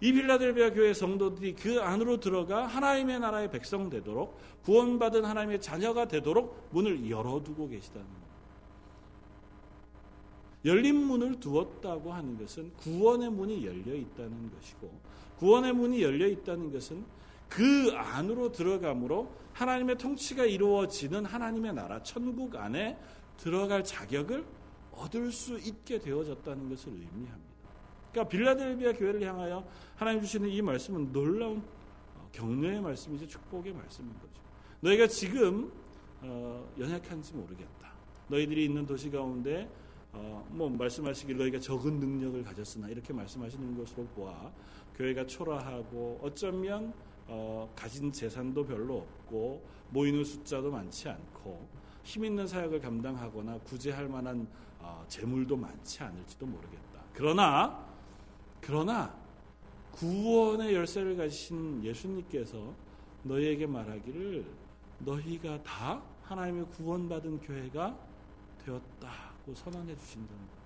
이 0.00 0.12
빌라델비아 0.12 0.70
교회 0.70 0.92
성도들이 0.92 1.54
그 1.54 1.80
안으로 1.80 2.18
들어가 2.18 2.66
하나님의 2.66 3.20
나라의 3.20 3.48
백성 3.52 3.88
되도록 3.88 4.40
구원받은 4.64 5.24
하나님의 5.24 5.60
자녀가 5.60 6.08
되도록 6.08 6.70
문을 6.72 7.08
열어두고 7.08 7.68
계시다는 7.68 8.04
거예요. 8.08 8.22
열린 10.64 10.96
문을 10.96 11.38
두었다고 11.38 12.12
하는 12.12 12.36
것은 12.36 12.72
구원의 12.78 13.30
문이 13.30 13.64
열려 13.64 13.94
있다는 13.94 14.50
것이고 14.50 14.90
구원의 15.38 15.74
문이 15.74 16.02
열려 16.02 16.26
있다는 16.26 16.72
것은 16.72 17.04
그 17.54 17.92
안으로 17.94 18.50
들어감으로 18.50 19.30
하나님의 19.52 19.98
통치가 19.98 20.44
이루어지는 20.46 21.26
하나님의 21.26 21.74
나라 21.74 22.02
천국 22.02 22.56
안에 22.56 22.98
들어갈 23.36 23.84
자격을 23.84 24.42
얻을 24.92 25.30
수 25.30 25.58
있게 25.58 25.98
되어졌다는 25.98 26.70
것을 26.70 26.92
의미합니다. 26.92 27.52
그러니까 28.10 28.30
빌라델비아 28.30 28.92
교회를 28.94 29.22
향하여 29.22 29.66
하나님 29.96 30.22
주시는 30.22 30.48
이 30.48 30.62
말씀은 30.62 31.12
놀라운 31.12 31.62
어, 32.14 32.28
격려의 32.32 32.80
말씀이죠. 32.80 33.26
축복의 33.26 33.74
말씀인 33.74 34.10
거죠. 34.14 34.40
너희가 34.80 35.06
지금 35.06 35.70
어, 36.22 36.66
연약한지 36.78 37.34
모르겠다. 37.34 37.92
너희들이 38.28 38.64
있는 38.64 38.86
도시 38.86 39.10
가운데 39.10 39.68
어, 40.12 40.46
뭐 40.50 40.70
말씀하시길 40.70 41.36
너희가 41.36 41.58
적은 41.58 42.00
능력을 42.00 42.42
가졌으나 42.44 42.88
이렇게 42.88 43.12
말씀하시는 43.12 43.76
것으로 43.76 44.06
보아 44.14 44.50
교회가 44.96 45.26
초라하고 45.26 46.20
어쩌면 46.22 46.94
어, 47.26 47.72
가진 47.74 48.12
재산도 48.12 48.64
별로 48.64 48.98
없고 48.98 49.62
모이는 49.90 50.24
숫자도 50.24 50.70
많지 50.70 51.08
않고 51.08 51.68
힘 52.02 52.24
있는 52.24 52.46
사역을 52.46 52.80
감당하거나 52.80 53.58
구제할 53.60 54.08
만한 54.08 54.46
어, 54.80 55.04
재물도 55.08 55.56
많지 55.56 56.02
않을지도 56.02 56.46
모르겠다. 56.46 57.00
그러나 57.14 57.86
그러나 58.60 59.14
구원의 59.92 60.74
열쇠를 60.74 61.16
가지신 61.16 61.84
예수님께서 61.84 62.74
너희에게 63.24 63.66
말하기를 63.66 64.44
너희가 65.00 65.62
다 65.62 66.02
하나님의 66.22 66.66
구원받은 66.66 67.40
교회가 67.40 67.96
되었다고 68.64 69.54
선언해 69.54 69.94
거예요. 70.26 70.62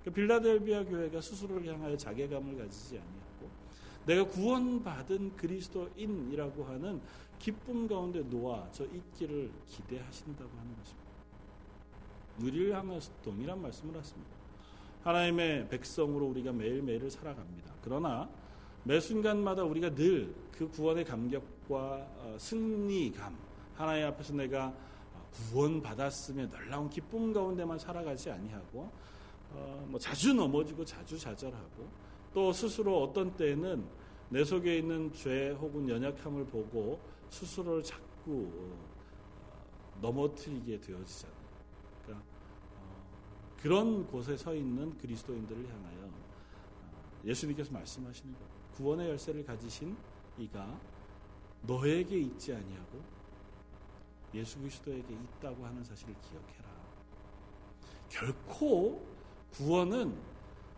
그러니까 0.00 0.14
빌라델비아 0.14 0.84
교회가 0.84 1.20
스스로를 1.20 1.66
향하여 1.72 1.96
자괴감을 1.96 2.56
가지지 2.58 2.98
아니하고 2.98 3.21
내가 4.06 4.24
구원받은 4.24 5.36
그리스도인이라고 5.36 6.64
하는 6.64 7.00
기쁨 7.38 7.86
가운데 7.86 8.20
놓아 8.20 8.68
저 8.72 8.84
있기를 8.84 9.50
기대하신다고 9.68 10.50
하는 10.50 10.76
것입니다. 10.76 11.02
우리를 12.40 12.76
향해서 12.76 13.12
동일한 13.22 13.60
말씀을 13.62 13.96
하십니다. 13.96 14.30
하나님의 15.04 15.68
백성으로 15.68 16.26
우리가 16.26 16.52
매일매일을 16.52 17.10
살아갑니다. 17.10 17.74
그러나 17.82 18.28
매 18.84 19.00
순간마다 19.00 19.62
우리가 19.64 19.94
늘 19.94 20.42
그 20.62 20.68
구원의 20.68 21.04
감격과 21.04 21.76
어, 21.78 22.36
승리감, 22.38 23.36
하나님 23.74 24.06
앞에서 24.06 24.34
내가 24.34 24.72
구원받았으며 25.32 26.48
놀라운 26.48 26.88
기쁨 26.88 27.32
가운데만 27.32 27.78
살아가지 27.78 28.30
아니하고 28.30 28.88
어, 29.50 29.86
뭐 29.88 29.98
자주 29.98 30.32
넘어지고 30.34 30.84
자주 30.84 31.18
좌절하고 31.18 31.88
또 32.32 32.52
스스로 32.52 33.02
어떤 33.02 33.36
때에는 33.36 33.84
내 34.30 34.44
속에 34.44 34.78
있는 34.78 35.12
죄 35.12 35.50
혹은 35.50 35.88
연약함을 35.88 36.46
보고 36.46 37.00
스스로를 37.28 37.82
자꾸 37.82 38.50
어, 38.54 40.00
넘어뜨리게 40.00 40.80
되어지잖아요. 40.80 41.36
그러니까 42.02 42.26
어, 42.76 43.06
그런 43.60 44.06
곳에 44.06 44.36
서 44.36 44.54
있는 44.54 44.96
그리스도인들을 44.96 45.68
향하여 45.68 46.04
어, 46.06 46.10
예수님께서 47.24 47.72
말씀하시는 47.72 48.32
것 48.32 48.40
구원의 48.76 49.10
열쇠를 49.10 49.44
가지신 49.44 49.96
이가 50.38 50.80
너에게 51.62 52.18
있지 52.18 52.54
아니하고 52.54 53.02
예수 54.34 54.58
그리스도에게 54.58 55.14
있다고 55.14 55.64
하는 55.64 55.84
사실을 55.84 56.14
기억해라. 56.22 56.72
결코 58.08 59.06
구원은 59.52 60.31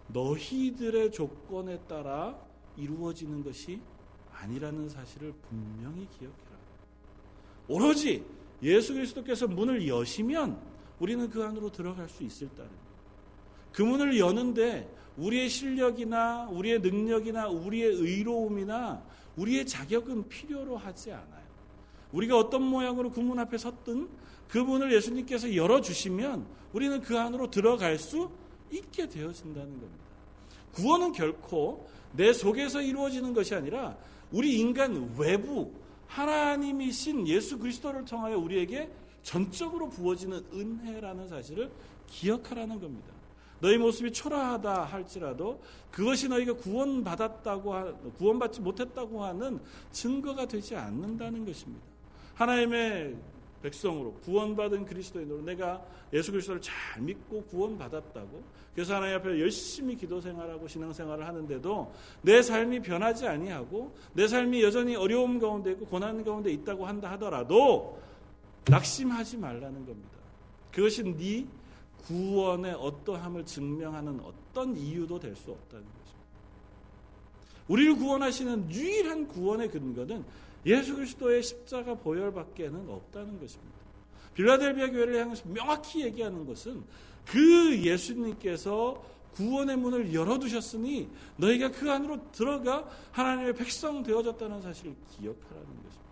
너희들의 0.08 1.12
조건에 1.12 1.78
따라 1.88 2.38
이루어지는 2.76 3.42
것이 3.42 3.80
아니라는 4.32 4.88
사실을 4.88 5.32
분명히 5.48 6.08
기억해라. 6.10 6.54
오로지 7.68 8.24
예수 8.62 8.94
그리스도께서 8.94 9.46
문을 9.46 9.86
여시면 9.88 10.58
우리는 10.98 11.28
그 11.30 11.42
안으로 11.42 11.70
들어갈 11.70 12.08
수 12.08 12.22
있을 12.22 12.48
따름. 12.54 12.70
그 13.72 13.82
문을 13.82 14.18
여는데 14.18 14.88
우리의 15.16 15.48
실력이나 15.48 16.48
우리의 16.50 16.80
능력이나 16.80 17.48
우리의 17.48 17.94
의로움이나 17.94 19.02
우리의 19.36 19.66
자격은 19.66 20.28
필요로 20.28 20.76
하지 20.76 21.12
않아요. 21.12 21.44
우리가 22.12 22.38
어떤 22.38 22.62
모양으로 22.62 23.10
그 23.10 23.20
문 23.20 23.38
앞에 23.38 23.58
섰든 23.58 24.08
그 24.48 24.58
문을 24.58 24.92
예수님께서 24.92 25.56
열어주시면 25.56 26.46
우리는 26.72 27.00
그 27.00 27.18
안으로 27.18 27.50
들어갈 27.50 27.98
수 27.98 28.30
있게 28.78 29.08
되어진다는 29.08 29.80
겁니다. 29.80 30.04
구원은 30.72 31.12
결코 31.12 31.88
내 32.12 32.32
속에서 32.32 32.80
이루어지는 32.80 33.32
것이 33.34 33.54
아니라 33.54 33.96
우리 34.32 34.58
인간 34.58 35.14
외부 35.18 35.72
하나님이신 36.06 37.26
예수 37.28 37.58
그리스도를 37.58 38.04
통하여 38.04 38.38
우리에게 38.38 38.90
전적으로 39.22 39.88
부어지는 39.88 40.44
은혜라는 40.52 41.28
사실을 41.28 41.70
기억하라는 42.06 42.80
겁니다. 42.80 43.14
너희 43.60 43.78
모습이 43.78 44.12
초라하다 44.12 44.84
할지라도 44.84 45.62
그것이 45.90 46.28
너희가 46.28 46.54
구원받았다고 46.54 48.12
구원받지 48.18 48.60
못했다고 48.60 49.24
하는 49.24 49.60
증거가 49.90 50.46
되지 50.46 50.76
않는다는 50.76 51.46
것입니다. 51.46 51.82
하나님의 52.34 53.16
백성으로 53.64 54.12
구원받은 54.24 54.84
그리스도인으로 54.84 55.40
내가 55.42 55.82
예수 56.12 56.30
그리스도를 56.30 56.60
잘 56.60 57.02
믿고 57.02 57.42
구원받았다고 57.44 58.42
그래서 58.74 58.96
하나님 58.96 59.16
앞에 59.16 59.40
열심히 59.40 59.96
기도 59.96 60.20
생활하고 60.20 60.68
신앙 60.68 60.92
생활을 60.92 61.26
하는데도 61.26 61.92
내 62.22 62.42
삶이 62.42 62.80
변하지 62.82 63.26
아니하고 63.26 63.94
내 64.12 64.28
삶이 64.28 64.62
여전히 64.62 64.96
어려움 64.96 65.38
가운데 65.38 65.72
있고 65.72 65.86
고난 65.86 66.22
가운데 66.22 66.52
있다고 66.52 66.86
한다 66.86 67.10
하더라도 67.12 67.98
낙심하지 68.66 69.38
말라는 69.38 69.86
겁니다. 69.86 70.18
그것이 70.70 71.02
네 71.02 71.46
구원의 72.06 72.74
어떠함을 72.74 73.46
증명하는 73.46 74.20
어떤 74.20 74.76
이유도 74.76 75.18
될 75.18 75.34
수 75.36 75.52
없다는 75.52 75.84
것입니다. 75.84 76.04
우리를 77.68 77.96
구원하시는 77.96 78.70
유일한 78.70 79.26
구원의 79.26 79.70
근거는 79.70 80.22
예수 80.66 80.96
그리스도의 80.96 81.42
십자가 81.42 81.94
보혈밖에는 81.94 82.88
없다는 82.88 83.38
것입니다. 83.40 83.74
빌라델비아 84.34 84.90
교회를 84.90 85.20
향해서 85.20 85.48
명확히 85.48 86.02
얘기하는 86.04 86.46
것은 86.46 86.82
그 87.26 87.80
예수님께서 87.82 89.02
구원의 89.34 89.76
문을 89.76 90.14
열어두셨으니 90.14 91.08
너희가 91.36 91.70
그 91.70 91.90
안으로 91.90 92.30
들어가 92.30 92.88
하나님의 93.12 93.54
백성 93.54 94.02
되어졌다는 94.02 94.62
사실을 94.62 94.94
기억하라는 95.10 95.66
것입니다. 95.66 96.04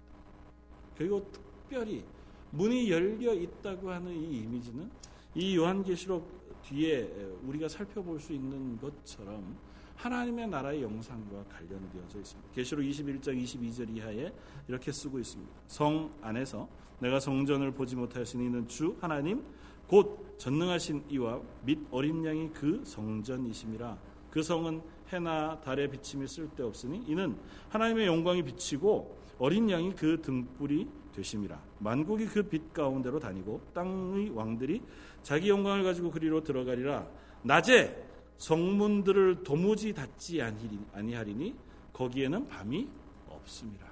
그리고 0.97 1.31
특별히 1.33 2.05
문이 2.51 2.91
열려 2.91 3.33
있다고 3.33 3.91
하는 3.91 4.13
이 4.13 4.39
이미지는 4.39 4.91
이 5.35 5.57
요한계시록 5.57 6.63
뒤에 6.65 7.03
우리가 7.45 7.69
살펴볼 7.69 8.21
수 8.21 8.33
있는 8.33 8.79
것처럼 8.79 9.57
하나님의 9.97 10.49
나라의 10.49 10.83
영상과 10.83 11.45
관련되어져 11.45 12.19
있습니다. 12.19 12.51
계시록 12.55 12.85
21장 12.85 13.43
22절 13.43 13.97
이하에 13.97 14.33
이렇게 14.69 14.93
쓰고 14.93 15.19
있습니다. 15.19 15.53
성 15.67 16.13
안에서 16.21 16.69
내가 16.99 17.21
성전을 17.21 17.73
보지 17.73 17.97
못하였으니 17.97 18.47
이는 18.47 18.67
주 18.69 18.97
하나님 19.01 19.45
곧 19.87 20.37
전능하신 20.39 21.05
이와 21.11 21.41
및 21.65 21.79
어린 21.91 22.25
양이 22.25 22.51
그 22.53 22.83
성전이심이라 22.85 23.99
그 24.31 24.43
성은 24.43 24.81
해나 25.13 25.61
달의 25.61 25.91
비침이 25.91 26.27
쓸데없으니 26.27 27.05
이는 27.07 27.37
하나님의 27.69 28.07
영광이 28.07 28.43
비치고 28.45 29.19
어린 29.39 29.69
양이 29.71 29.95
그 29.95 30.21
등불이 30.23 30.89
되심이라 31.15 31.61
만국이 31.81 32.27
그 32.27 32.43
빛 32.43 32.73
가운데로 32.73 33.19
다니고 33.19 33.61
땅의 33.75 34.31
왕들이 34.31 34.81
자기 35.23 35.51
영광을 35.51 35.85
가지고 35.85 36.11
그리로 36.11 36.43
들어가리라 36.43 37.07
낮에 37.43 38.12
성문들을 38.43 39.45
도무지 39.45 39.95
닫지 39.95 40.43
아니하리니 40.43 41.55
거기에는 41.93 42.49
밤이 42.49 42.89
없습니다. 43.29 43.87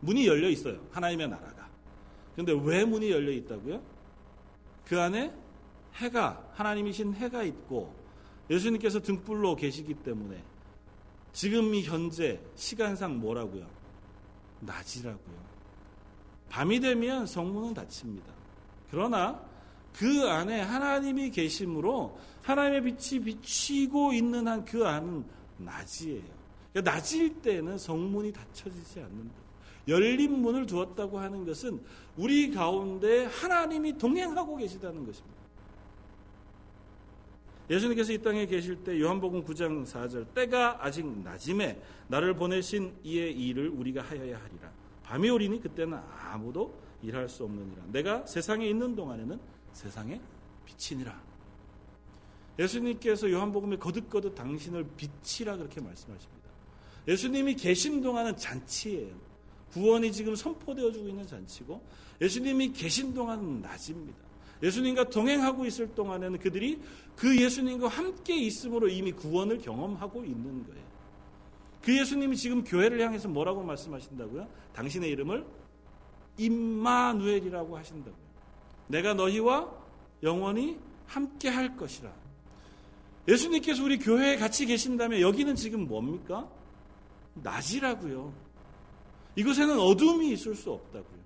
문이 0.00 0.26
열려 0.26 0.48
있어요. 0.48 0.84
하나님의 0.90 1.28
나라가. 1.28 1.68
그런데 2.32 2.52
왜 2.60 2.84
문이 2.84 3.08
열려 3.12 3.30
있다고요? 3.30 3.80
그 4.84 5.00
안에 5.00 5.32
해가 5.94 6.50
하나님이신 6.54 7.14
해가 7.14 7.44
있고 7.44 7.94
예수님께서 8.50 9.00
등불로 9.00 9.54
계시기 9.54 9.94
때문에 9.94 10.42
지금 11.32 11.72
이 11.74 11.84
현재 11.84 12.40
시간상 12.56 13.20
뭐라고요? 13.20 13.64
낮이라고요. 14.58 15.36
밤이 16.48 16.80
되면 16.80 17.26
성문은 17.26 17.74
닫힙니다. 17.74 18.32
그러나 18.90 19.40
그 19.92 20.28
안에 20.28 20.60
하나님이 20.60 21.30
계심으로 21.30 22.18
하나님의 22.48 22.82
빛이 22.82 23.22
비치고 23.22 24.12
있는 24.12 24.48
한 24.48 24.64
그 24.64 24.86
안은 24.86 25.24
낮이에요. 25.58 26.22
그러니까 26.72 26.92
낮일 26.92 27.40
때는 27.40 27.78
성문이 27.78 28.32
닫혀지지 28.32 29.00
않는다. 29.00 29.34
열린 29.86 30.40
문을 30.40 30.66
두었다고 30.66 31.18
하는 31.18 31.44
것은 31.44 31.80
우리 32.16 32.50
가운데 32.50 33.24
하나님이 33.26 33.96
동행하고 33.96 34.56
계시다는 34.56 35.06
것입니다. 35.06 35.38
예수님께서 37.70 38.12
이 38.12 38.18
땅에 38.18 38.46
계실 38.46 38.82
때 38.82 38.98
요한복음 38.98 39.44
9장 39.44 39.86
4절 39.86 40.32
때가 40.34 40.84
아직 40.84 41.06
낮임에 41.06 41.80
나를 42.08 42.34
보내신 42.34 42.94
이의 43.04 43.32
일을 43.32 43.68
우리가 43.68 44.02
하여야 44.02 44.38
하리라. 44.38 44.70
밤이 45.02 45.28
오리니 45.30 45.60
그때는 45.60 45.98
아무도 46.30 46.74
일할 47.02 47.28
수 47.28 47.44
없느니라. 47.44 47.84
내가 47.92 48.26
세상에 48.26 48.66
있는 48.66 48.94
동안에는 48.94 49.38
세상에 49.72 50.20
빛이니라. 50.64 51.27
예수님께서 52.58 53.30
요한복음에 53.30 53.76
거듭거듭 53.76 54.34
당신을 54.34 54.86
빛이라 54.96 55.56
그렇게 55.56 55.80
말씀하십니다. 55.80 56.48
예수님이 57.06 57.54
계신 57.54 58.02
동안은 58.02 58.36
잔치예요. 58.36 59.14
구원이 59.72 60.12
지금 60.12 60.34
선포되어지고 60.34 61.08
있는 61.08 61.26
잔치고 61.26 61.80
예수님이 62.20 62.72
계신 62.72 63.14
동안은 63.14 63.60
낮입니다. 63.60 64.18
예수님과 64.62 65.08
동행하고 65.10 65.66
있을 65.66 65.94
동안에는 65.94 66.38
그들이 66.40 66.80
그 67.14 67.40
예수님과 67.40 67.88
함께 67.88 68.36
있음으로 68.36 68.88
이미 68.88 69.12
구원을 69.12 69.58
경험하고 69.58 70.24
있는 70.24 70.66
거예요. 70.66 70.88
그 71.82 71.96
예수님이 71.96 72.36
지금 72.36 72.64
교회를 72.64 73.00
향해서 73.00 73.28
뭐라고 73.28 73.62
말씀하신다고요? 73.62 74.48
당신의 74.74 75.10
이름을 75.10 75.46
임마누엘이라고 76.38 77.76
하신다고요. 77.76 78.28
내가 78.88 79.14
너희와 79.14 79.70
영원히 80.22 80.78
함께 81.06 81.48
할 81.48 81.76
것이라. 81.76 82.12
예수님께서 83.28 83.84
우리 83.84 83.98
교회에 83.98 84.36
같이 84.36 84.64
계신다면 84.64 85.20
여기는 85.20 85.54
지금 85.54 85.86
뭡니까? 85.86 86.48
낮이라고요. 87.34 88.32
이곳에는 89.36 89.78
어둠이 89.78 90.32
있을 90.32 90.54
수 90.54 90.72
없다고요. 90.72 91.18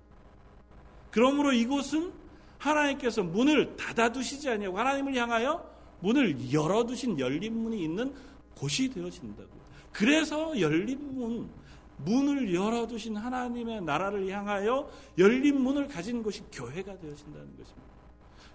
그러므로 1.09 1.53
이곳은 1.53 2.11
하나님께서 2.57 3.23
문을 3.23 3.75
닫아두시지 3.77 4.49
아니하고 4.49 4.77
하나님을 4.77 5.15
향하여 5.15 5.73
문을 6.01 6.51
열어두신 6.51 7.19
열린 7.19 7.55
문이 7.55 7.83
있는 7.83 8.13
곳이 8.55 8.89
되어진다고요. 8.89 9.63
그래서 9.91 10.59
열린 10.59 11.15
문, 11.15 11.49
문을 11.97 12.53
열어두신 12.53 13.15
하나님의 13.15 13.81
나라를 13.81 14.29
향하여 14.29 14.89
열린 15.17 15.61
문을 15.61 15.87
가진 15.87 16.21
곳이 16.21 16.43
교회가 16.51 16.97
되어진다는 16.99 17.57
것입니다. 17.57 17.92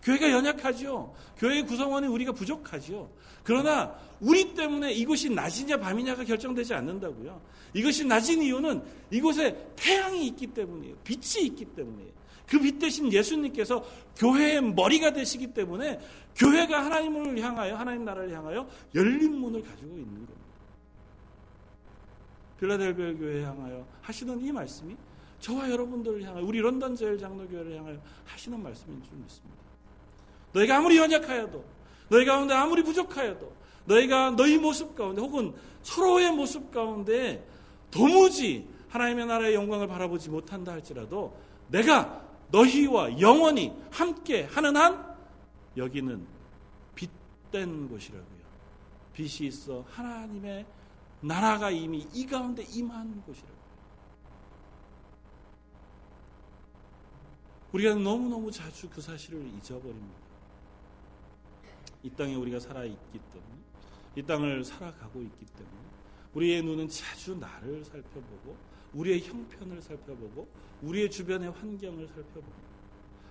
교회가 0.09 0.31
연약하죠. 0.31 1.15
교회의 1.37 1.67
구성원이 1.67 2.07
우리가 2.07 2.33
부족하죠. 2.33 3.11
그러나 3.43 3.95
우리 4.21 4.55
때문에 4.55 4.93
이곳이 4.93 5.29
낮이냐 5.29 5.77
밤이냐가 5.79 6.25
결정되지 6.25 6.73
않는다고요. 6.73 7.39
이것이 7.75 8.07
낮은 8.07 8.41
이유는 8.41 8.83
이곳에 9.11 9.71
태양이 9.77 10.27
있기 10.29 10.47
때문이에요. 10.49 10.97
빛이 11.05 11.47
있기 11.49 11.67
때문이에요. 11.67 12.19
그 12.47 12.59
빛 12.59 12.79
대신 12.79 13.13
예수님께서 13.13 13.85
교회의 14.17 14.63
머리가 14.63 15.13
되시기 15.13 15.49
때문에 15.49 16.01
교회가 16.35 16.87
하나님을 16.87 17.39
향하여 17.41 17.77
하나님 17.77 18.07
나라를 18.07 18.33
향하여 18.33 18.67
열린 18.95 19.35
문을 19.35 19.63
가지고 19.63 19.91
있는 19.91 20.07
겁니다. 20.07 20.33
필라델비아 22.59 23.13
교회에 23.13 23.45
향하여 23.45 23.87
하시는 24.01 24.41
이 24.41 24.51
말씀이 24.51 24.97
저와 25.41 25.71
여러분들을 25.71 26.23
향하여 26.23 26.43
우리 26.43 26.61
런던 26.61 26.97
제일 26.97 27.19
장로교회를 27.19 27.77
향하여 27.77 28.01
하시는 28.25 28.63
말씀인 28.63 29.03
줄 29.03 29.19
믿습니다. 29.19 29.68
너희가 30.59 30.79
아무리 30.79 30.97
연약하여도 30.97 31.65
너희 32.09 32.25
가운데 32.25 32.55
아무리 32.55 32.83
부족하여도 32.83 33.53
너희가 33.85 34.31
너희 34.33 34.59
모습 34.59 34.95
가운데 34.95 35.21
혹은 35.21 35.55
서로의 35.83 36.33
모습 36.33 36.71
가운데 36.71 37.47
도무지 37.91 38.69
하나님의 38.89 39.27
나라의 39.27 39.55
영광을 39.55 39.87
바라보지 39.87 40.31
못한다 40.31 40.73
할지라도 40.73 41.37
내가 41.69 42.23
너희와 42.51 43.21
영원히 43.21 43.73
함께 43.91 44.45
하는 44.45 44.77
한 44.77 45.17
여기는 45.77 46.27
빛된 46.95 47.89
곳이라고요. 47.89 48.39
빛이 49.13 49.49
있어 49.49 49.85
하나님의 49.91 50.65
나라가 51.21 51.71
이미 51.71 52.07
이 52.13 52.27
가운데 52.27 52.63
임한 52.63 53.23
곳이라고. 53.23 53.59
우리가 57.73 57.95
너무너무 57.97 58.51
자주 58.51 58.89
그 58.89 59.01
사실을 59.01 59.47
잊어버립니다. 59.59 60.28
이 62.03 62.11
땅에 62.11 62.35
우리가 62.35 62.61
살아있기 62.61 63.19
때문에, 63.19 63.55
이 64.17 64.23
땅을 64.23 64.65
살아가고 64.65 65.23
있기 65.23 65.47
때문에, 65.47 65.77
우리의 66.35 66.63
눈은 66.63 66.89
자주 66.89 67.37
나를 67.37 67.85
살펴보고, 67.85 68.57
우리의 68.93 69.21
형편을 69.21 69.83
살펴보고, 69.83 70.49
우리의 70.83 71.11
주변의 71.11 71.51
환경을 71.51 72.07
살펴보고, 72.09 72.69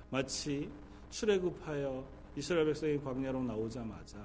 마치 0.10 0.70
출애굽하여 1.10 2.06
이스라엘 2.36 2.66
백성이 2.66 3.02
광야로 3.02 3.44
나오자마자 3.44 4.18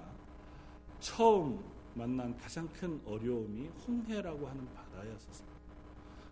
처음 1.01 1.63
만난 1.95 2.37
가장 2.37 2.69
큰 2.69 3.01
어려움이 3.05 3.69
홍해라고 3.87 4.47
하는 4.47 4.67
바다였었습니다. 4.75 5.53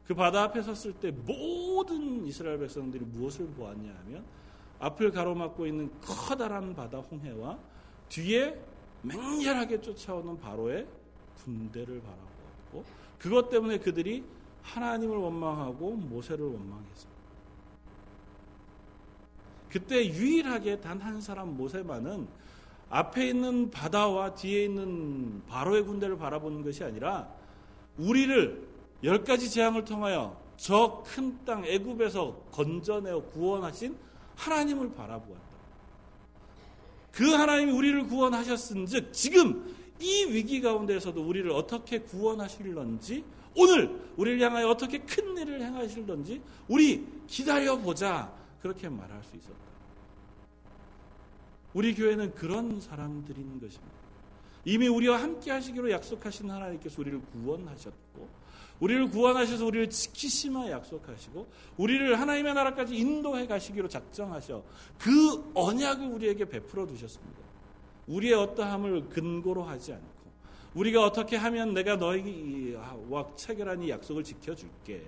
그 0.06 0.14
바다 0.14 0.42
앞에 0.44 0.62
섰을 0.62 0.94
때 0.94 1.10
모든 1.10 2.26
이스라엘 2.26 2.58
백성들이 2.58 3.04
무엇을 3.04 3.46
보았냐 3.48 3.94
하면 4.00 4.24
앞을 4.78 5.10
가로막고 5.10 5.66
있는 5.66 5.90
커다란 6.00 6.74
바다 6.74 6.98
홍해와 6.98 7.58
뒤에 8.10 8.58
맹렬하게 9.02 9.80
쫓아오는 9.80 10.38
바로의 10.38 10.86
군대를 11.42 12.02
바라보았고 12.02 12.84
그것 13.18 13.48
때문에 13.48 13.78
그들이 13.78 14.24
하나님을 14.62 15.16
원망하고 15.16 15.92
모세를 15.92 16.44
원망했습니다. 16.44 17.20
그때 19.70 20.04
유일하게 20.06 20.80
단 20.80 21.00
한 21.00 21.20
사람 21.20 21.56
모세만은 21.56 22.26
앞에 22.90 23.28
있는 23.28 23.70
바다와 23.70 24.34
뒤에 24.34 24.64
있는 24.64 25.42
바로의 25.46 25.84
군대를 25.84 26.18
바라보는 26.18 26.62
것이 26.62 26.82
아니라 26.84 27.28
우리를 27.96 28.68
열 29.04 29.24
가지 29.24 29.48
재앙을 29.48 29.84
통하여 29.84 30.36
저 30.56 31.02
큰 31.06 31.38
땅 31.46 31.64
애굽에서 31.64 32.48
건져내어 32.50 33.22
구원하신 33.26 33.96
하나님을 34.36 34.92
바라보았다. 34.94 35.49
그 37.12 37.30
하나님이 37.30 37.72
우리를 37.72 38.06
구원하셨은즉 38.06 39.12
지금 39.12 39.74
이 40.00 40.24
위기 40.24 40.60
가운데에서도 40.60 41.22
우리를 41.22 41.50
어떻게 41.50 42.00
구원하실런지 42.00 43.24
오늘 43.56 44.12
우리를 44.16 44.40
향하여 44.40 44.68
어떻게 44.68 44.98
큰 44.98 45.36
일을 45.36 45.60
행하실런지 45.60 46.40
우리 46.68 47.06
기다려 47.26 47.76
보자 47.76 48.32
그렇게 48.62 48.88
말할 48.88 49.22
수 49.24 49.36
있었다. 49.36 49.54
우리 51.74 51.94
교회는 51.94 52.34
그런 52.34 52.80
사람들인 52.80 53.60
것입니다. 53.60 54.00
이미 54.64 54.88
우리와 54.88 55.22
함께 55.22 55.50
하시기로 55.50 55.90
약속하신 55.90 56.50
하나님께서 56.50 57.00
우리를 57.00 57.20
구원하셨고, 57.32 58.28
우리를 58.80 59.10
구원하셔서 59.10 59.64
우리를 59.66 59.90
지키시마 59.90 60.70
약속하시고, 60.70 61.46
우리를 61.76 62.18
하나님의 62.18 62.54
나라까지 62.54 62.96
인도해 62.96 63.46
가시기로 63.46 63.88
작정하셔 63.88 64.62
그 64.98 65.50
언약을 65.54 66.06
우리에게 66.06 66.46
베풀어 66.46 66.86
두셨습니다. 66.86 67.38
우리의 68.06 68.34
어떠함을 68.34 69.08
근거로 69.08 69.62
하지 69.62 69.92
않고, 69.92 70.30
우리가 70.74 71.04
어떻게 71.04 71.36
하면 71.36 71.74
내가 71.74 71.96
너희와 71.96 73.34
체결한 73.36 73.82
이 73.82 73.90
약속을 73.90 74.24
지켜줄게. 74.24 75.02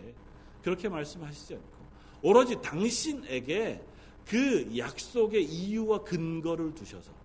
그렇게 0.62 0.88
말씀하시지 0.88 1.54
않고, 1.54 1.82
오로지 2.22 2.60
당신에게 2.62 3.82
그 4.26 4.76
약속의 4.76 5.44
이유와 5.44 6.04
근거를 6.04 6.74
두셔서 6.74 7.21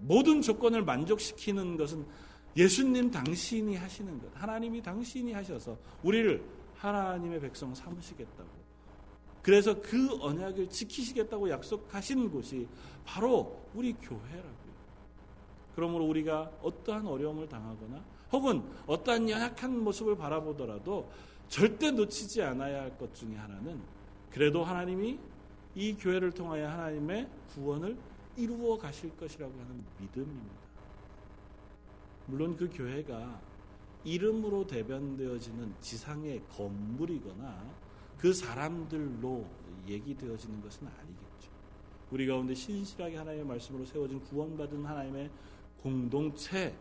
모든 0.00 0.40
조건을 0.42 0.84
만족시키는 0.84 1.76
것은 1.76 2.04
예수님 2.56 3.10
당신이 3.10 3.76
하시는 3.76 4.20
것, 4.20 4.28
하나님이 4.34 4.82
당신이 4.82 5.32
하셔서 5.32 5.76
우리를 6.02 6.42
하나님의 6.76 7.40
백성 7.40 7.74
삼으시겠다고. 7.74 8.62
그래서 9.42 9.80
그 9.80 10.18
언약을 10.20 10.68
지키시겠다고 10.68 11.50
약속하신 11.50 12.30
곳이 12.30 12.68
바로 13.04 13.64
우리 13.74 13.92
교회라고요. 13.94 14.72
그러므로 15.74 16.06
우리가 16.06 16.50
어떠한 16.62 17.06
어려움을 17.06 17.48
당하거나 17.48 18.04
혹은 18.32 18.62
어떠한 18.86 19.28
연약한 19.28 19.82
모습을 19.82 20.16
바라보더라도 20.16 21.10
절대 21.48 21.90
놓치지 21.90 22.42
않아야 22.42 22.82
할 22.82 22.98
것 22.98 23.14
중에 23.14 23.34
하나는 23.34 23.80
그래도 24.30 24.64
하나님이 24.64 25.18
이 25.74 25.94
교회를 25.94 26.32
통하여 26.32 26.68
하나님의 26.68 27.28
구원을 27.54 27.96
이루어 28.36 28.78
가실 28.78 29.16
것이라고 29.16 29.52
하는 29.52 29.84
믿음입니다. 29.98 30.62
물론 32.26 32.56
그 32.56 32.70
교회가 32.72 33.40
이름으로 34.04 34.66
대변되어지는 34.66 35.74
지상의 35.80 36.42
건물이거나 36.56 37.64
그 38.18 38.32
사람들로 38.32 39.44
얘기되어지는 39.88 40.62
것은 40.62 40.86
아니겠죠. 40.86 41.50
우리 42.10 42.26
가운데 42.26 42.54
신실하게 42.54 43.16
하나님의 43.16 43.46
말씀으로 43.46 43.84
세워진 43.84 44.20
구원받은 44.20 44.84
하나님의 44.84 45.30
공동체 45.82 46.74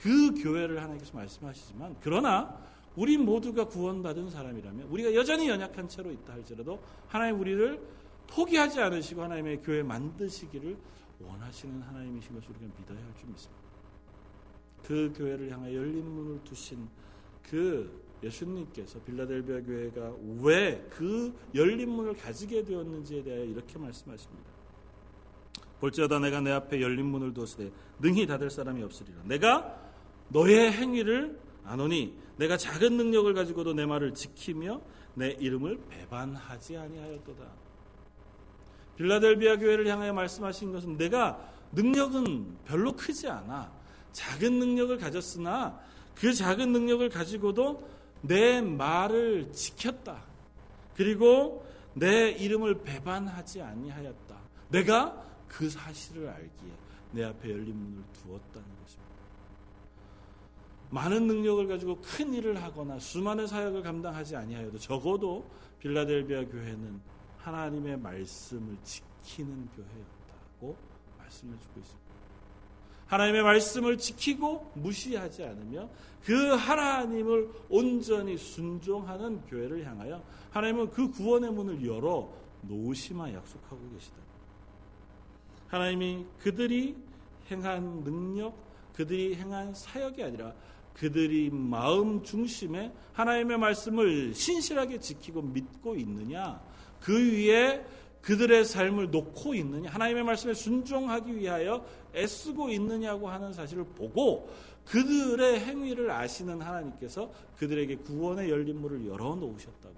그 0.00 0.34
교회를 0.34 0.78
하나님께서 0.78 1.16
말씀하시지만 1.16 1.96
그러나 2.00 2.58
우리 2.96 3.16
모두가 3.16 3.66
구원받은 3.66 4.30
사람이라면 4.30 4.88
우리가 4.88 5.14
여전히 5.14 5.48
연약한 5.48 5.88
채로 5.88 6.12
있다 6.12 6.34
할지라도 6.34 6.80
하나님 7.08 7.40
우리를 7.40 7.80
포기하지 8.28 8.80
않으시고 8.80 9.22
하나님의 9.22 9.62
교회 9.62 9.82
만드시기를 9.82 10.76
원하시는 11.20 11.80
하나님이신 11.82 12.34
것을 12.34 12.50
우리가 12.50 12.66
믿어야 12.78 12.98
할 12.98 13.14
줄 13.18 13.28
믿습니다. 13.28 13.64
그 14.82 15.12
교회를 15.16 15.50
향해 15.50 15.74
열린 15.74 16.04
문을 16.04 16.44
두신 16.44 16.86
그 17.42 18.02
예수님께서 18.22 18.98
빌라델비아 19.00 19.60
교회가 19.62 20.14
왜 20.42 20.86
그 20.90 21.34
열린 21.54 21.90
문을 21.90 22.14
가지게 22.14 22.64
되었는지에 22.64 23.22
대하여 23.22 23.44
이렇게 23.44 23.78
말씀하십니다. 23.78 24.50
볼지어다 25.80 26.18
내가 26.18 26.40
내 26.40 26.50
앞에 26.52 26.80
열린 26.80 27.06
문을 27.06 27.32
두었으되 27.34 27.70
능히 28.00 28.26
닫을 28.26 28.50
사람이 28.50 28.82
없으리라. 28.82 29.22
내가 29.24 29.80
너의 30.28 30.72
행위를 30.72 31.38
아노니 31.64 32.14
내가 32.36 32.56
작은 32.56 32.96
능력을 32.96 33.32
가지고도 33.34 33.74
내 33.74 33.86
말을 33.86 34.14
지키며 34.14 34.80
내 35.14 35.30
이름을 35.30 35.78
배반하지 35.88 36.76
아니하였도다. 36.76 37.63
빌라델비아 38.96 39.56
교회를 39.56 39.86
향하여 39.88 40.12
말씀하신 40.12 40.72
것은 40.72 40.96
내가 40.96 41.38
능력은 41.72 42.58
별로 42.64 42.92
크지 42.92 43.28
않아. 43.28 43.72
작은 44.12 44.58
능력을 44.58 44.96
가졌으나 44.98 45.80
그 46.14 46.32
작은 46.32 46.72
능력을 46.72 47.08
가지고도 47.08 47.88
내 48.22 48.60
말을 48.60 49.52
지켰다. 49.52 50.22
그리고 50.96 51.66
내 51.94 52.30
이름을 52.30 52.82
배반하지 52.82 53.62
아니하였다. 53.62 54.36
내가 54.70 55.24
그 55.48 55.68
사실을 55.68 56.28
알기에 56.28 56.70
내 57.12 57.24
앞에 57.24 57.50
열린 57.50 57.76
문을 57.76 58.02
두었다는 58.12 58.68
것입니다. 58.82 59.04
많은 60.90 61.26
능력을 61.26 61.66
가지고 61.66 62.00
큰 62.00 62.32
일을 62.32 62.62
하거나 62.62 62.98
수많은 62.98 63.46
사역을 63.46 63.82
감당하지 63.82 64.36
아니하여도 64.36 64.78
적어도 64.78 65.48
빌라델비아 65.80 66.44
교회는 66.46 67.00
하나님의 67.44 67.98
말씀을 67.98 68.76
지키는 68.82 69.68
교회였다고 69.76 70.76
말씀해 71.18 71.52
주고 71.60 71.80
있습니다. 71.80 72.04
하나님의 73.06 73.42
말씀을 73.42 73.98
지키고 73.98 74.72
무시하지 74.74 75.44
않으며 75.44 75.90
그 76.24 76.54
하나님을 76.54 77.50
온전히 77.68 78.38
순종하는 78.38 79.42
교회를 79.42 79.84
향하여 79.86 80.22
하나님은 80.52 80.90
그 80.90 81.10
구원의 81.10 81.52
문을 81.52 81.86
열어 81.86 82.32
놓으시마 82.62 83.30
약속하고 83.34 83.90
계시다. 83.92 84.16
하나님이 85.68 86.24
그들이 86.38 86.96
행한 87.50 88.04
능력, 88.04 88.56
그들이 88.94 89.34
행한 89.34 89.74
사역이 89.74 90.22
아니라 90.22 90.54
그들이 90.94 91.50
마음 91.50 92.22
중심에 92.22 92.90
하나님의 93.12 93.58
말씀을 93.58 94.34
신실하게 94.34 95.00
지키고 95.00 95.42
믿고 95.42 95.94
있느냐, 95.96 96.62
그 97.04 97.12
위에 97.12 97.84
그들의 98.22 98.64
삶을 98.64 99.10
놓고 99.10 99.54
있느냐, 99.56 99.90
하나님의 99.90 100.24
말씀에 100.24 100.54
순종하기 100.54 101.36
위하여 101.36 101.84
애쓰고 102.14 102.70
있느냐고 102.70 103.28
하는 103.28 103.52
사실을 103.52 103.84
보고 103.84 104.50
그들의 104.86 105.60
행위를 105.60 106.10
아시는 106.10 106.62
하나님께서 106.62 107.30
그들에게 107.58 107.96
구원의 107.96 108.48
열린 108.48 108.80
문을 108.80 109.06
열어 109.06 109.34
놓으셨다고 109.34 109.94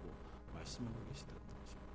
말씀하고 0.54 0.96
계시다는 1.12 1.40
것입니다. 1.62 1.90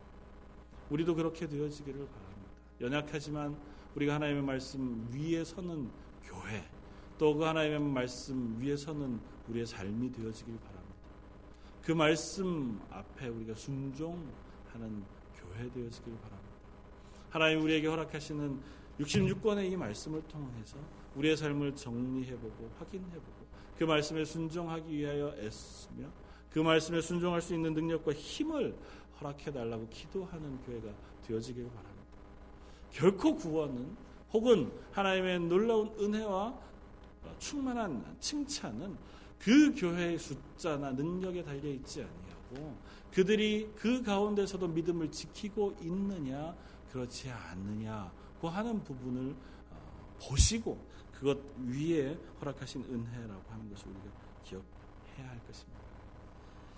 우리도 0.89 1.15
그렇게 1.15 1.45
되어지기를 1.45 2.07
바랍니다. 2.07 2.51
연약하지만 2.79 3.57
우리가 3.95 4.15
하나님의 4.15 4.43
말씀 4.43 5.09
위에 5.11 5.43
서는 5.43 5.89
교회, 6.23 6.63
또 7.17 7.35
그 7.35 7.43
하나님의 7.43 7.79
말씀 7.81 8.57
위에 8.61 8.77
서는 8.77 9.19
우리의 9.49 9.65
삶이 9.65 10.13
되어지길 10.13 10.57
바랍니다. 10.59 10.95
그 11.83 11.91
말씀 11.91 12.79
앞에 12.89 13.27
우리가 13.27 13.55
순종 13.55 14.25
하는 14.73 15.03
교회 15.35 15.69
되어지길 15.71 16.13
바랍니다. 16.17 16.51
하나님 17.29 17.61
우리에게 17.61 17.87
허락하시는 17.87 18.59
66권의 18.99 19.71
이 19.71 19.75
말씀을 19.75 20.21
통해서 20.23 20.77
우리의 21.15 21.37
삶을 21.37 21.75
정리해보고 21.75 22.71
확인해보고 22.77 23.41
그 23.77 23.83
말씀에 23.83 24.23
순종하기 24.25 24.95
위하여 24.95 25.33
애쓰며 25.37 26.07
그 26.51 26.59
말씀에 26.59 27.01
순종할 27.01 27.41
수 27.41 27.53
있는 27.53 27.73
능력과 27.73 28.13
힘을 28.13 28.75
허락해달라고 29.19 29.87
기도하는 29.89 30.61
교회가 30.63 30.89
되어지길 31.25 31.65
바랍니다. 31.69 31.91
결코 32.91 33.35
구원은 33.35 33.95
혹은 34.33 34.71
하나님의 34.91 35.39
놀라운 35.41 35.89
은혜와 35.99 36.53
충만한 37.39 38.03
칭찬은 38.19 38.97
그 39.39 39.73
교회의 39.75 40.17
숫자나 40.17 40.91
능력에 40.91 41.43
달려 41.43 41.69
있지 41.69 42.01
아니하고 42.01 42.75
그들이 43.11 43.69
그 43.75 44.01
가운데서도 44.01 44.67
믿음을 44.69 45.11
지키고 45.11 45.75
있느냐 45.81 46.55
그렇지 46.91 47.29
않느냐고 47.29 48.49
하는 48.49 48.83
부분을 48.83 49.35
어, 49.71 50.17
보시고 50.21 50.77
그것 51.11 51.37
위에 51.65 52.17
허락하신 52.39 52.83
은혜라고 52.83 53.43
하는 53.49 53.69
것을 53.69 53.87
우리가 53.87 54.11
기억해야 54.43 55.29
할 55.29 55.39
것입니다. 55.45 55.81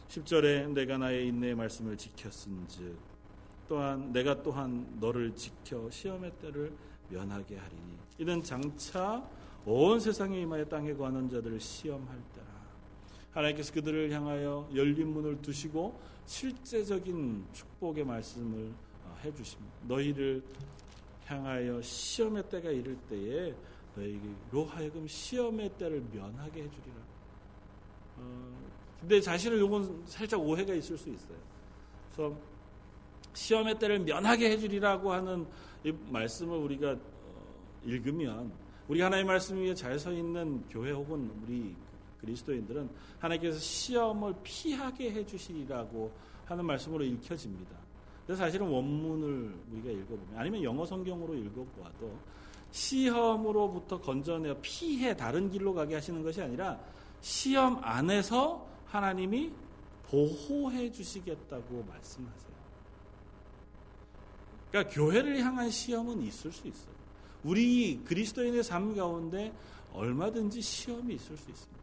10절에 0.09 0.71
내가 0.73 0.97
나의 0.97 1.27
인내의 1.27 1.55
말씀을 1.55 1.97
지켰은즉 1.97 2.97
또한 3.67 4.11
내가 4.11 4.43
또한 4.43 4.97
너를 4.99 5.35
지켜 5.35 5.89
시험의 5.89 6.33
때를 6.39 6.75
면하게 7.09 7.57
하리니 7.57 7.97
이는 8.19 8.43
장차 8.43 9.27
온 9.65 9.99
세상에 9.99 10.41
임하여 10.41 10.65
땅에 10.65 10.93
거하는 10.93 11.29
자들을 11.29 11.59
시험할 11.59 12.21
때라 12.33 12.52
하나님께서 13.33 13.73
그들을 13.73 14.11
향하여 14.11 14.69
열린 14.75 15.09
문을 15.09 15.41
두시고 15.41 15.99
실제적인 16.25 17.45
축복의 17.51 18.05
말씀을 18.05 18.71
어, 19.05 19.17
해주십니다. 19.23 19.73
너희를 19.87 20.43
향하여 21.25 21.81
시험의 21.81 22.49
때가 22.49 22.69
이를 22.69 22.95
때에 23.09 23.53
너희로 23.95 24.65
하여금 24.65 25.07
시험의 25.07 25.71
때를 25.77 26.01
면하게 26.11 26.63
해주리라. 26.63 26.95
어, 28.17 28.53
근데 29.01 29.19
사실은 29.21 29.63
이건 29.63 30.03
살짝 30.05 30.39
오해가 30.39 30.73
있을 30.73 30.97
수 30.97 31.09
있어요. 31.09 31.37
그래서 32.13 32.37
시험의 33.33 33.79
때를 33.79 33.99
면하게 33.99 34.51
해주리라고 34.51 35.11
하는 35.11 35.45
이 35.83 35.91
말씀을 36.09 36.57
우리가 36.57 36.91
어, 36.91 36.99
읽으면 37.83 38.51
우리 38.87 39.01
하나님의 39.01 39.27
말씀 39.27 39.57
위에 39.57 39.73
잘 39.73 39.97
서 39.97 40.11
있는 40.11 40.63
교회 40.69 40.91
혹은 40.91 41.31
우리 41.43 41.75
그리스도인들은 42.23 42.89
하나님께서 43.19 43.59
시험을 43.59 44.36
피하게 44.43 45.12
해주시리라고 45.12 46.12
하는 46.45 46.65
말씀으로 46.65 47.03
읽혀집니다. 47.03 47.75
그래서 48.25 48.43
사실은 48.43 48.67
원문을 48.67 49.53
우리가 49.71 49.91
읽어보면 49.91 50.38
아니면 50.38 50.63
영어 50.63 50.86
성경으로 50.86 51.36
읽어보아도 51.36 52.17
시험으로부터 52.71 53.99
건져내어 53.99 54.57
피해 54.62 55.15
다른 55.15 55.51
길로 55.51 55.73
가게 55.73 55.95
하시는 55.95 56.23
것이 56.23 56.41
아니라 56.41 56.79
시험 57.21 57.79
안에서 57.83 58.67
하나님이 58.86 59.51
보호해 60.03 60.91
주시겠다고 60.91 61.83
말씀하세요. 61.88 62.53
그러니까 64.71 64.93
교회를 64.93 65.39
향한 65.39 65.69
시험은 65.69 66.21
있을 66.23 66.51
수 66.51 66.67
있어요. 66.67 66.93
우리 67.43 68.01
그리스도인의 68.05 68.63
삶 68.63 68.95
가운데 68.95 69.53
얼마든지 69.93 70.62
시험이 70.62 71.15
있을 71.15 71.38
수 71.38 71.49
있습니다. 71.51 71.82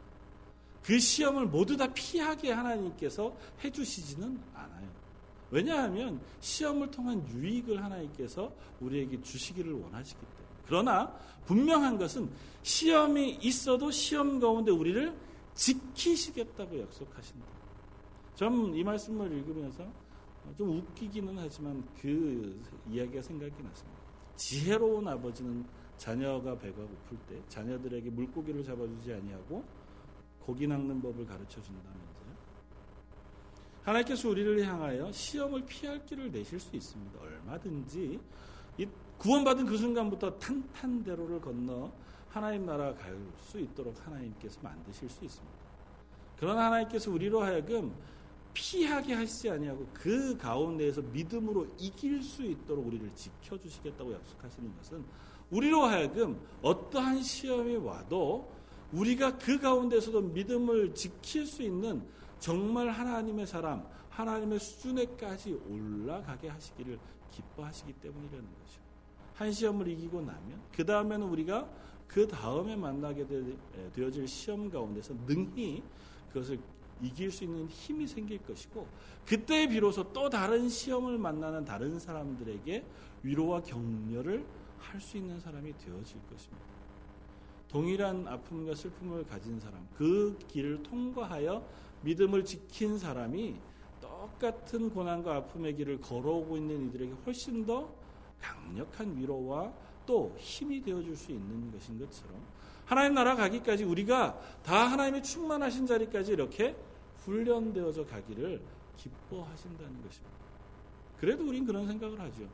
그 0.83 0.99
시험을 0.99 1.47
모두 1.47 1.77
다 1.77 1.87
피하게 1.93 2.53
하나님께서 2.53 3.37
해주시지는 3.62 4.40
않아요. 4.55 4.88
왜냐하면 5.51 6.21
시험을 6.40 6.90
통한 6.90 7.27
유익을 7.29 7.83
하나님께서 7.83 8.53
우리에게 8.81 9.21
주시기를 9.23 9.73
원하시기 9.73 10.21
때문에. 10.21 10.40
그러나 10.66 11.12
분명한 11.47 11.99
것은 11.99 12.31
시험이 12.62 13.38
있어도 13.43 13.90
시험 13.90 14.38
가운데 14.38 14.71
우리를 14.71 15.12
지키시겠다고 15.55 16.81
약속하신다. 16.81 17.47
전이 18.37 18.83
말씀을 18.85 19.33
읽으면서 19.33 19.87
좀 20.57 20.79
웃기기는 20.79 21.37
하지만 21.37 21.85
그 22.01 22.62
이야기가 22.88 23.21
생각이 23.21 23.53
났습니다. 23.62 24.01
지혜로운 24.37 25.07
아버지는 25.07 25.64
자녀가 25.99 26.57
배가 26.57 26.77
고플 26.79 27.19
때 27.29 27.43
자녀들에게 27.49 28.09
물고기를 28.11 28.64
잡아주지 28.64 29.12
아니하고 29.12 29.62
고기 30.50 30.66
낚는 30.66 31.00
법을 31.00 31.24
가르쳐 31.26 31.62
준다면서요. 31.62 32.34
하나님께서 33.84 34.28
우리를 34.28 34.66
향하여 34.66 35.12
시험을 35.12 35.64
피할 35.64 36.04
길을 36.04 36.32
내실 36.32 36.58
수 36.58 36.74
있습니다. 36.74 37.20
얼마든지 37.20 38.18
구원받은 39.18 39.66
그 39.66 39.76
순간부터 39.76 40.40
탄탄대로를 40.40 41.40
건너 41.40 41.92
하나님 42.28 42.66
나라 42.66 42.92
갈 42.94 43.16
수 43.38 43.60
있도록 43.60 43.94
하나님께서 44.04 44.60
만드실 44.60 45.08
수 45.08 45.24
있습니다. 45.24 45.56
그러나 46.36 46.66
하나님께서 46.66 47.12
우리로 47.12 47.42
하여금 47.42 47.94
피하게 48.52 49.14
하시지 49.14 49.50
아니하고 49.50 49.86
그 49.94 50.36
가운데에서 50.36 51.00
믿음으로 51.00 51.68
이길 51.78 52.24
수 52.24 52.42
있도록 52.42 52.88
우리를 52.88 53.08
지켜주시겠다고 53.14 54.14
약속하시는 54.14 54.76
것은 54.78 55.04
우리로 55.50 55.82
하여금 55.84 56.40
어떠한 56.60 57.22
시험이 57.22 57.76
와도 57.76 58.60
우리가 58.92 59.38
그 59.38 59.59
가운데서도 59.59 60.20
믿음을 60.20 60.94
지킬 60.94 61.46
수 61.46 61.62
있는 61.62 62.03
정말 62.38 62.88
하나님의 62.88 63.46
사람, 63.46 63.87
하나님의 64.11 64.59
수준에까지 64.59 65.61
올라가게 65.68 66.48
하시기를 66.48 66.98
기뻐하시기 67.31 67.92
때문이라는 67.94 68.44
거죠. 68.44 68.81
한 69.35 69.53
시험을 69.53 69.88
이기고 69.88 70.20
나면 70.20 70.61
그 70.74 70.85
다음에는 70.85 71.26
우리가 71.29 71.68
그 72.07 72.26
다음에 72.26 72.74
만나게 72.74 73.26
되어질 73.94 74.26
시험 74.26 74.68
가운데서 74.68 75.14
능히 75.26 75.83
그것을 76.33 76.59
이길 77.00 77.31
수 77.31 77.44
있는 77.44 77.66
힘이 77.68 78.07
생길 78.07 78.38
것이고 78.44 78.87
그때 79.24 79.66
비로소 79.68 80.12
또 80.12 80.29
다른 80.29 80.68
시험을 80.68 81.16
만나는 81.18 81.64
다른 81.64 81.98
사람들에게 81.98 82.85
위로와 83.22 83.62
격려를 83.62 84.44
할 84.81 85.00
수 85.00 85.16
있는 85.16 85.38
사람이 85.38 85.76
되어질 85.79 86.20
것입니다. 86.29 86.69
동일한 87.70 88.26
아픔과 88.26 88.74
슬픔을 88.74 89.24
가진 89.26 89.61
사람, 89.61 89.87
그 89.96 90.37
길을 90.48 90.83
통과하여 90.83 91.64
믿음을 92.02 92.44
지킨 92.44 92.98
사람이 92.98 93.56
똑같은 94.00 94.90
고난과 94.90 95.37
아픔의 95.37 95.76
길을 95.76 96.00
걸어오고 96.00 96.56
있는 96.56 96.88
이들에게 96.88 97.12
훨씬 97.24 97.64
더 97.64 97.88
강력한 98.40 99.16
위로와 99.16 99.72
또 100.04 100.35
힘이 100.37 100.83
되어줄 100.83 101.14
수 101.14 101.30
있는 101.30 101.70
것인 101.70 101.98
것처럼 102.00 102.40
하나님 102.85 103.14
나라 103.14 103.37
가기까지 103.37 103.85
우리가 103.85 104.40
다 104.64 104.90
하나님의 104.90 105.22
충만하신 105.22 105.87
자리까지 105.87 106.33
이렇게 106.33 106.74
훈련되어져 107.18 108.04
가기를 108.06 108.61
기뻐하신다는 108.96 110.02
것입니다. 110.02 110.37
그래도 111.18 111.46
우린 111.46 111.64
그런 111.64 111.87
생각을 111.87 112.18
하죠. 112.18 112.48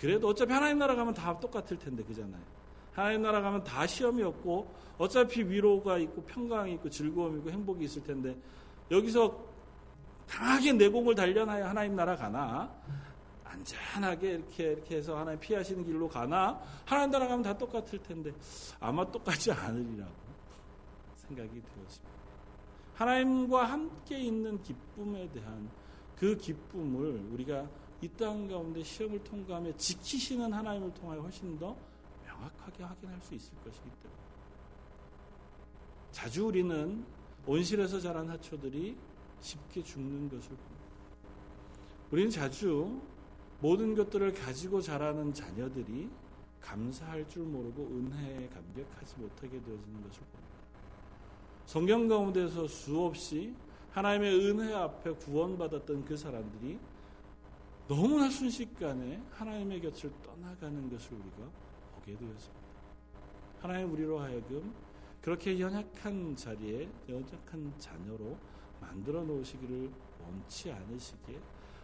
그래도 0.00 0.28
어차피 0.28 0.52
하나님 0.52 0.78
나라 0.78 0.96
가면 0.96 1.14
다 1.14 1.38
똑같을 1.38 1.78
텐데 1.78 2.02
그잖아요. 2.02 2.61
하나님 2.92 3.22
나라 3.22 3.40
가면 3.40 3.64
다 3.64 3.86
시험이 3.86 4.22
없고 4.22 4.72
어차피 4.98 5.42
위로가 5.42 5.98
있고 5.98 6.22
평강이 6.24 6.74
있고 6.74 6.90
즐거움이 6.90 7.38
있고 7.38 7.50
행복이 7.50 7.84
있을 7.84 8.02
텐데 8.04 8.36
여기서 8.90 9.52
강하게 10.28 10.72
내공을 10.74 11.14
단련하여 11.14 11.66
하나님 11.66 11.96
나라 11.96 12.14
가나 12.16 12.72
안전하게 13.44 14.30
이렇게 14.32 14.72
이렇게 14.72 14.96
해서 14.96 15.18
하나님 15.18 15.40
피하시는 15.40 15.84
길로 15.84 16.08
가나 16.08 16.60
하나님 16.84 17.10
나라 17.10 17.26
가면 17.28 17.42
다 17.42 17.56
똑같을 17.56 17.98
텐데 18.02 18.32
아마 18.80 19.10
똑같지 19.10 19.50
않으리라고 19.52 20.12
생각이 21.16 21.50
되었습니다. 21.50 22.12
하나님과 22.94 23.64
함께 23.64 24.18
있는 24.20 24.62
기쁨에 24.62 25.28
대한 25.30 25.68
그 26.16 26.36
기쁨을 26.36 27.28
우리가 27.32 27.66
이 28.02 28.08
땅 28.08 28.48
가운데 28.48 28.82
시험을 28.82 29.22
통과하며 29.22 29.76
지키시는 29.76 30.52
하나님을 30.52 30.92
통하여 30.94 31.20
훨씬 31.20 31.58
더 31.58 31.76
명확하게 32.42 32.82
확인할 32.82 33.20
수 33.20 33.34
있을 33.34 33.52
것이기 33.64 33.88
때문에 34.02 34.20
자주 36.10 36.46
우리는 36.46 37.04
온실에서 37.46 38.00
자란 38.00 38.28
하초들이 38.28 38.96
쉽게 39.40 39.82
죽는 39.82 40.28
것을 40.28 40.48
봅니다. 40.50 40.82
우리는 42.10 42.30
자주 42.30 43.00
모든 43.60 43.94
것들을 43.94 44.32
가지고 44.34 44.80
자라는 44.80 45.32
자녀들이 45.32 46.10
감사할 46.60 47.28
줄 47.28 47.44
모르고 47.44 47.82
은혜에 47.82 48.48
감격하지 48.48 49.16
못하게 49.18 49.50
되어지는 49.50 50.02
것을 50.02 50.20
봅니다. 50.20 50.52
성경 51.66 52.06
가운데서 52.08 52.68
수없이 52.68 53.54
하나님의 53.90 54.34
은혜 54.46 54.74
앞에 54.74 55.12
구원받았던 55.12 56.04
그 56.04 56.16
사람들이 56.16 56.78
너무나 57.88 58.28
순식간에 58.30 59.20
하나님의 59.30 59.80
곁을 59.80 60.12
떠나가는 60.22 60.90
것을 60.90 61.14
우리가 61.14 61.50
보게 62.02 62.16
되었습니다. 62.16 62.62
하나님 63.60 63.92
우리로 63.92 64.18
하여금 64.18 64.74
그렇게 65.20 65.58
연약한 65.58 66.34
자리에 66.34 66.88
연약한 67.08 67.72
자녀로 67.78 68.36
만들어 68.80 69.22
놓으시기를 69.22 69.90
원치 70.20 70.72
않으시기에 70.72 71.38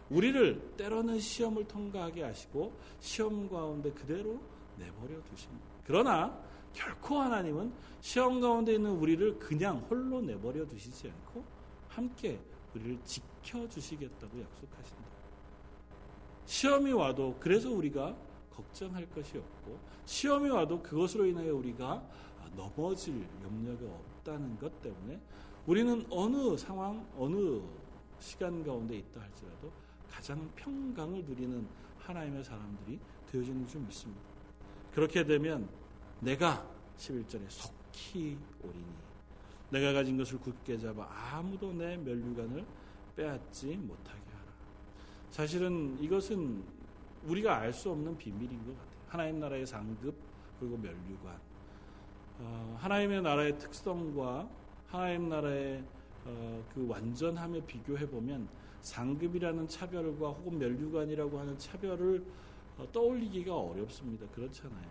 우리를 0.09 0.75
때로는 0.75 1.19
시험을 1.19 1.67
통과하게 1.67 2.23
하시고 2.23 2.73
시험 2.99 3.49
가운데 3.49 3.91
그대로 3.91 4.39
내버려 4.77 5.23
두십니다. 5.23 5.65
그러나 5.85 6.37
결코 6.73 7.19
하나님은 7.19 7.71
시험 8.01 8.41
가운데 8.41 8.73
있는 8.73 8.91
우리를 8.91 9.39
그냥 9.39 9.77
홀로 9.89 10.21
내버려 10.21 10.65
두시지 10.67 11.09
않고 11.09 11.43
함께 11.87 12.39
우리를 12.75 12.99
지켜 13.03 13.67
주시겠다고 13.67 14.41
약속하신다. 14.41 15.03
시험이 16.45 16.91
와도 16.91 17.37
그래서 17.39 17.69
우리가 17.71 18.15
걱정할 18.59 19.09
것이 19.09 19.37
없고 19.37 19.79
시험이 20.05 20.49
와도 20.49 20.81
그것으로 20.81 21.25
인하여 21.25 21.55
우리가 21.55 22.03
넘어질 22.55 23.25
염려가 23.43 23.85
없다는 23.85 24.57
것 24.57 24.81
때문에 24.81 25.19
우리는 25.65 26.05
어느 26.09 26.57
상황, 26.57 27.07
어느 27.17 27.61
시간 28.19 28.63
가운데 28.63 28.97
있다 28.97 29.21
할지라도 29.21 29.71
가장 30.09 30.49
평강을 30.55 31.23
누리는 31.25 31.67
하나님의 31.99 32.43
사람들이 32.43 32.99
되어지는 33.31 33.67
줄 33.67 33.81
믿습니다. 33.81 34.21
그렇게 34.93 35.23
되면 35.23 35.69
내가 36.19 36.67
11절에 36.97 37.43
속히 37.47 38.37
오리니 38.63 39.09
내가 39.69 39.93
가진 39.93 40.17
것을 40.17 40.39
굳게 40.39 40.79
잡아 40.79 41.07
아무도 41.31 41.71
내 41.71 41.95
멸류관을 41.97 42.65
빼앗지 43.15 43.77
못하게 43.77 44.19
하라. 44.31 44.51
사실은 45.29 45.97
이것은 46.01 46.78
우리가 47.25 47.57
알 47.57 47.73
수 47.73 47.91
없는 47.91 48.17
비밀인 48.17 48.57
것 48.65 48.77
같아요. 48.77 48.89
하나님 49.07 49.39
나라의 49.39 49.65
상급 49.65 50.15
그리고 50.59 50.77
멸류관. 50.77 51.39
어, 52.39 52.77
하나님의 52.79 53.21
나라의 53.21 53.57
특성과 53.57 54.47
하나님 54.87 55.29
나라의 55.29 55.83
어, 56.25 56.63
그 56.73 56.87
완전함에 56.87 57.61
비교해 57.65 58.07
보면 58.09 58.47
상급이라는 58.81 59.67
차별과 59.67 60.29
혹은 60.29 60.57
멸류관이라고 60.57 61.39
하는 61.39 61.57
차별을 61.57 62.23
어, 62.77 62.87
떠올리기가 62.91 63.55
어렵습니다. 63.55 64.25
그렇잖아요. 64.27 64.87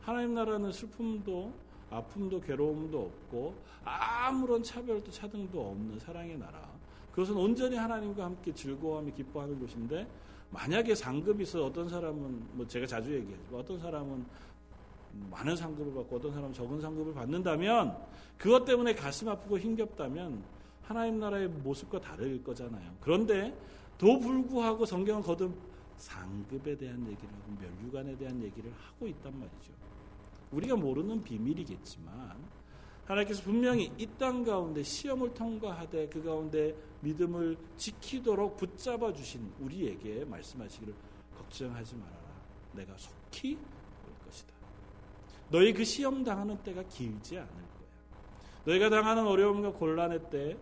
하나님 0.00 0.34
나라는 0.34 0.72
슬픔도 0.72 1.52
아픔도 1.90 2.40
괴로움도 2.40 2.98
없고 2.98 3.54
아무런 3.84 4.62
차별도 4.62 5.10
차등도 5.10 5.70
없는 5.70 5.98
사랑의 5.98 6.38
나라. 6.38 6.70
그것은 7.10 7.36
온전히 7.36 7.76
하나님과 7.76 8.24
함께 8.24 8.54
즐거워하며 8.54 9.12
기뻐하는 9.12 9.58
곳인데 9.58 10.06
만약에 10.50 10.94
상급이 10.94 11.44
있어 11.44 11.64
어떤 11.64 11.88
사람은 11.88 12.42
뭐 12.52 12.66
제가 12.66 12.86
자주 12.86 13.14
얘기하죠. 13.14 13.56
어떤 13.56 13.78
사람은 13.78 14.24
많은 15.30 15.56
상급을 15.56 15.94
받고 15.94 16.16
어떤 16.16 16.32
사람은 16.32 16.52
적은 16.52 16.80
상급을 16.80 17.14
받는다면 17.14 17.96
그것 18.36 18.64
때문에 18.64 18.94
가슴 18.94 19.28
아프고 19.28 19.58
힘겹다면 19.58 20.42
하나님 20.82 21.20
나라의 21.20 21.48
모습과 21.48 22.00
다를 22.00 22.42
거잖아요. 22.42 22.92
그런데 23.00 23.56
도 23.98 24.18
불구하고 24.18 24.86
성경은 24.86 25.22
거듭 25.22 25.54
상급에 25.98 26.76
대한 26.76 27.00
얘기를 27.06 27.28
하고 27.28 27.52
멸류관에 27.60 28.16
대한 28.16 28.42
얘기를 28.42 28.72
하고 28.72 29.06
있단 29.06 29.38
말이죠. 29.38 29.72
우리가 30.50 30.74
모르는 30.74 31.22
비밀이겠지만 31.22 32.36
하나님께서 33.10 33.42
분명히 33.42 33.90
이 33.98 34.06
땅 34.18 34.44
가운데 34.44 34.82
시험을 34.82 35.34
통과하되 35.34 36.08
그 36.08 36.22
가운데 36.22 36.74
믿음을 37.00 37.56
지키도록 37.76 38.56
붙잡아 38.56 39.12
주신 39.12 39.50
우리에게 39.60 40.24
말씀하시기를 40.26 40.94
걱정하지 41.36 41.96
말아라. 41.96 42.20
내가 42.74 42.94
속히 42.96 43.54
올 43.54 44.26
것이다. 44.26 44.52
너희 45.50 45.72
그 45.72 45.84
시험 45.84 46.22
당하는 46.22 46.56
때가 46.62 46.82
길지 46.84 47.38
않을 47.38 47.48
거야. 47.48 47.60
너희가 48.66 48.90
당하는 48.90 49.26
어려움과 49.26 49.72
곤란의 49.72 50.30
때 50.30 50.56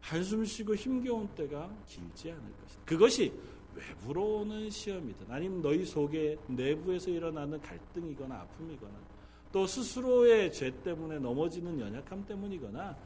한숨 0.00 0.44
쉬고 0.44 0.74
힘겨운 0.74 1.28
때가 1.28 1.70
길지 1.86 2.30
않을 2.30 2.42
것이다. 2.62 2.82
그것이 2.84 3.32
외부로 3.74 4.40
오는 4.40 4.68
시험이든 4.68 5.26
아니면 5.30 5.62
너희 5.62 5.84
속에 5.84 6.36
내부에서 6.48 7.10
일어나는 7.10 7.60
갈등이거나 7.62 8.34
아픔이거나 8.34 8.92
또 9.54 9.68
스스로의 9.68 10.52
죄 10.52 10.72
때문에 10.82 11.20
넘어지는 11.20 11.78
연약함 11.78 12.26
때문이거나 12.26 12.96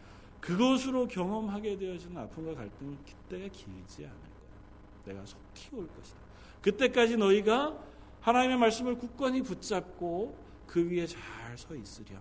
그것으로 0.41 1.07
경험하게 1.07 1.77
되어지는 1.77 2.17
아픔과 2.17 2.55
갈등 2.55 2.97
그때가 3.05 3.49
길지 3.53 4.07
않을 4.07 4.17
거야. 4.17 5.05
내가 5.05 5.27
속히 5.27 5.77
올 5.77 5.87
것이다. 5.89 6.19
그때까지 6.63 7.19
너희가 7.19 7.79
하나님의 8.23 8.57
말씀을 8.57 8.97
굳건히 8.97 9.43
붙잡고 9.43 10.39
그 10.67 10.91
위에 10.91 11.07
잘 11.07 11.21
서 11.59 11.75
있으렴. 11.75 12.19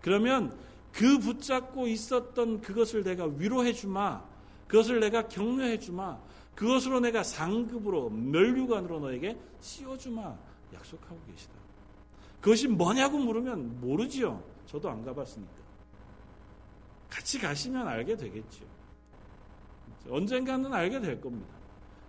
그러면 0.00 0.58
그 0.90 1.20
붙잡고 1.20 1.86
있었던 1.86 2.62
그것을 2.62 3.04
내가 3.04 3.26
위로해 3.26 3.72
주마. 3.72 4.24
그것을 4.66 4.98
내가 4.98 5.28
격려해 5.28 5.78
주마. 5.78 6.18
그것으로 6.56 6.98
내가 6.98 7.22
상급으로 7.22 8.10
멸류관으로 8.10 8.98
너에게 8.98 9.38
씌워 9.60 9.96
주마. 9.96 10.36
약속하고 10.74 11.20
계시다. 11.30 11.52
그것이 12.42 12.66
뭐냐고 12.66 13.18
물으면 13.18 13.80
모르지요. 13.80 14.42
저도 14.66 14.90
안 14.90 15.02
가봤으니까. 15.04 15.62
같이 17.08 17.38
가시면 17.38 17.86
알게 17.86 18.16
되겠죠. 18.16 18.64
언젠가는 20.10 20.74
알게 20.74 21.00
될 21.00 21.20
겁니다. 21.20 21.54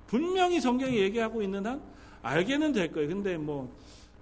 분명히 0.07 0.59
성경이 0.59 0.97
얘기하고 0.97 1.43
있는 1.43 1.63
한 1.65 1.83
알게는 2.23 2.71
될 2.71 2.91
거예요. 2.91 3.09
근데 3.09 3.37
뭐 3.37 3.71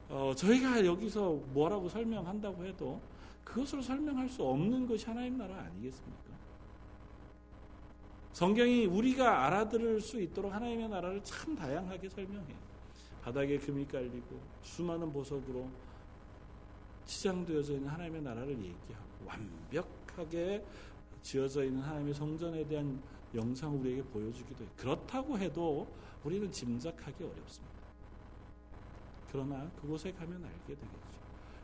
어, 0.10 0.34
저희가 0.36 0.86
여기서 0.86 1.39
뭐라고 1.54 1.88
설명한다고 1.88 2.65
해도 2.65 3.00
그것으로 3.45 3.82
설명할 3.82 4.28
수 4.28 4.43
없는 4.43 4.86
것이 4.88 5.06
하나님 5.06 5.38
나라 5.38 5.56
아니겠습니까? 5.56 6.32
성경이 8.34 8.86
우리가 8.86 9.45
알아들을 9.45 10.02
수 10.02 10.19
있도록 10.21 10.54
하나님의 10.54 10.89
나라를 10.89 11.24
참 11.24 11.56
다양하게 11.56 12.10
설명해요. 12.10 12.58
바닥에 13.21 13.58
금이 13.58 13.88
깔리고 13.88 14.41
수많은 14.63 15.13
보석으로 15.13 15.69
치장되어져 17.05 17.73
있는 17.73 17.89
하나님의 17.89 18.21
나라를 18.21 18.51
얘기하고 18.51 19.25
완벽하게 19.25 20.65
지어져 21.21 21.63
있는 21.63 21.81
하나님의 21.81 22.13
성전에 22.13 22.67
대한 22.67 23.01
영상을 23.33 23.79
우리에게 23.79 24.03
보여주기도 24.03 24.63
해요. 24.63 24.71
그렇다고 24.75 25.37
해도 25.37 25.87
우리는 26.23 26.51
짐작하기 26.51 27.23
어렵습니다. 27.23 27.75
그러나 29.31 29.69
그곳에 29.79 30.11
가면 30.11 30.43
알게 30.43 30.67
되겠죠. 30.67 31.11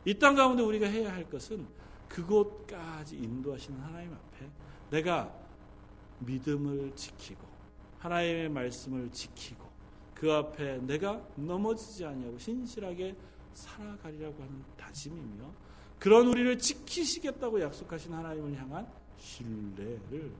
이 0.04 0.14
땅 0.18 0.34
가운데 0.34 0.62
우리가 0.62 0.86
해야 0.86 1.12
할 1.12 1.28
것은 1.28 1.66
그곳까지 2.08 3.16
인도하시는 3.18 3.78
하나님 3.80 4.12
앞에 4.14 4.48
내가 4.90 5.30
믿음을 6.20 6.94
지키고 6.96 7.46
하나님의 7.98 8.48
말씀을 8.48 9.10
지키고 9.12 9.68
그 10.14 10.32
앞에 10.32 10.78
내가 10.78 11.22
넘어지지 11.36 12.04
않냐고 12.06 12.38
신실하게 12.38 13.14
살아가리라고 13.58 14.42
하는 14.42 14.62
다짐이며 14.76 15.50
그런 15.98 16.26
우리를 16.28 16.58
지키시겠다고 16.58 17.60
약속하신 17.60 18.12
하나님을 18.12 18.56
향한 18.56 18.86
신뢰를 19.16 20.32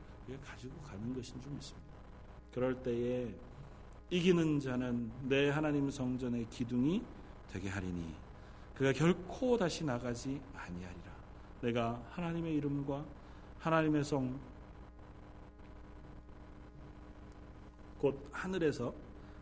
가지고 0.45 0.81
가는 0.83 1.15
것인 1.15 1.41
줄 1.41 1.53
믿습니다. 1.53 1.89
그럴 2.53 2.83
때에 2.83 3.35
이기는 4.11 4.61
자는 4.61 5.11
내 5.23 5.51
하나님 5.51 5.91
성전의 5.91 6.47
기둥이 6.51 7.03
되게 7.51 7.69
하리니 7.69 8.15
그가 8.75 8.93
결코 8.93 9.57
다시 9.57 9.85
나가지 9.85 10.41
아니하리라. 10.55 11.19
내가 11.61 12.03
하나님의 12.11 12.55
이름과 12.57 13.05
하나님의 13.59 14.05
성 14.05 14.39
곧 17.99 18.29
하늘에서 18.33 18.95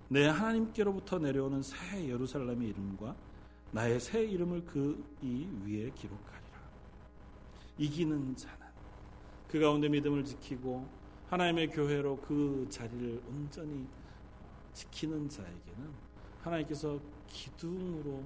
내 0.08 0.26
하나님께로부터 0.26 1.18
내려오는 1.18 1.62
새 1.62 2.08
예루살렘의 2.08 2.68
이름과 2.68 3.14
나의 3.72 4.00
새 4.00 4.24
이름을 4.24 4.64
그 4.64 5.04
이 5.22 5.46
위에 5.64 5.90
기록하리라. 5.90 6.46
이기는 7.78 8.36
자는 8.36 8.66
그 9.48 9.58
가운데 9.60 9.88
믿음을 9.88 10.24
지키고 10.24 10.86
하나님의 11.28 11.70
교회로 11.70 12.18
그 12.20 12.66
자리를 12.70 13.22
온전히 13.28 13.86
지키는 14.72 15.28
자에게는 15.28 15.90
하나님께서 16.42 17.00
기둥으로 17.28 18.22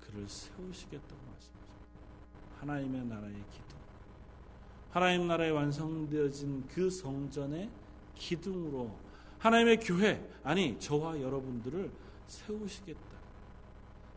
그를 0.00 0.28
세우시겠다고 0.28 1.16
말씀하십니다. 1.16 1.74
하나님의 2.60 3.04
나라의 3.06 3.34
기둥. 3.50 3.78
하나님 4.90 5.26
나라에 5.26 5.50
완성되어진 5.50 6.66
그 6.68 6.90
성전의 6.90 7.70
기둥으로 8.14 8.94
하나님의 9.38 9.78
교회, 9.80 10.26
아니, 10.42 10.78
저와 10.78 11.20
여러분들을 11.20 11.90
세우시겠다. 12.26 13.13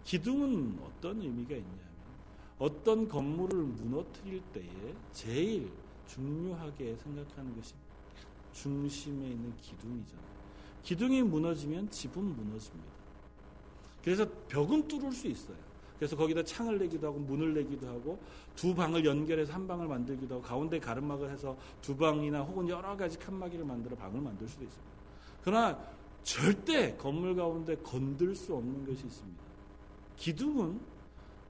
기둥은 0.08 0.80
어떤 0.82 1.22
의미가 1.22 1.54
있냐면 1.54 1.80
어떤 2.60 3.10
건물을 3.10 3.62
무너뜨릴 3.62 4.42
때에 4.54 4.96
제일 5.12 5.70
중요하게 6.08 6.96
생각하는 6.96 7.54
것이 7.58 7.74
중심에 8.54 9.28
있는 9.28 9.54
기둥이잖아요. 9.58 10.38
기둥이 10.82 11.24
무너지면 11.24 11.90
집은 11.92 12.24
무너집니다. 12.24 12.90
그래서 14.02 14.26
벽은 14.48 14.88
뚫을 14.88 15.12
수 15.12 15.28
있어요. 15.28 15.58
그래서 16.00 16.16
거기다 16.16 16.42
창을 16.42 16.80
내기도 16.80 17.08
하고 17.08 17.20
문을 17.20 17.54
내기도 17.54 17.86
하고 17.90 18.18
두 18.56 18.74
방을 18.74 19.04
연결해서 19.04 19.52
한 19.52 19.68
방을 19.68 19.90
만들기도 19.90 20.36
하고 20.36 20.44
가운데 20.46 20.80
가름막을 20.80 21.30
해서 21.30 21.58
두 21.82 21.98
방이나 21.98 22.44
혹은 22.44 22.70
여러 22.70 22.96
가지 22.96 23.20
칸막이를 23.20 23.66
만들어 23.66 23.98
방을 23.98 24.22
만들 24.22 24.48
수도 24.48 24.64
있습니다. 24.64 24.92
그러나 25.44 25.78
절대 26.24 26.96
건물 26.96 27.36
가운데 27.36 27.76
건들 27.76 28.34
수 28.36 28.56
없는 28.56 28.86
것이 28.86 29.06
있습니다. 29.06 29.47
기둥은 30.18 30.80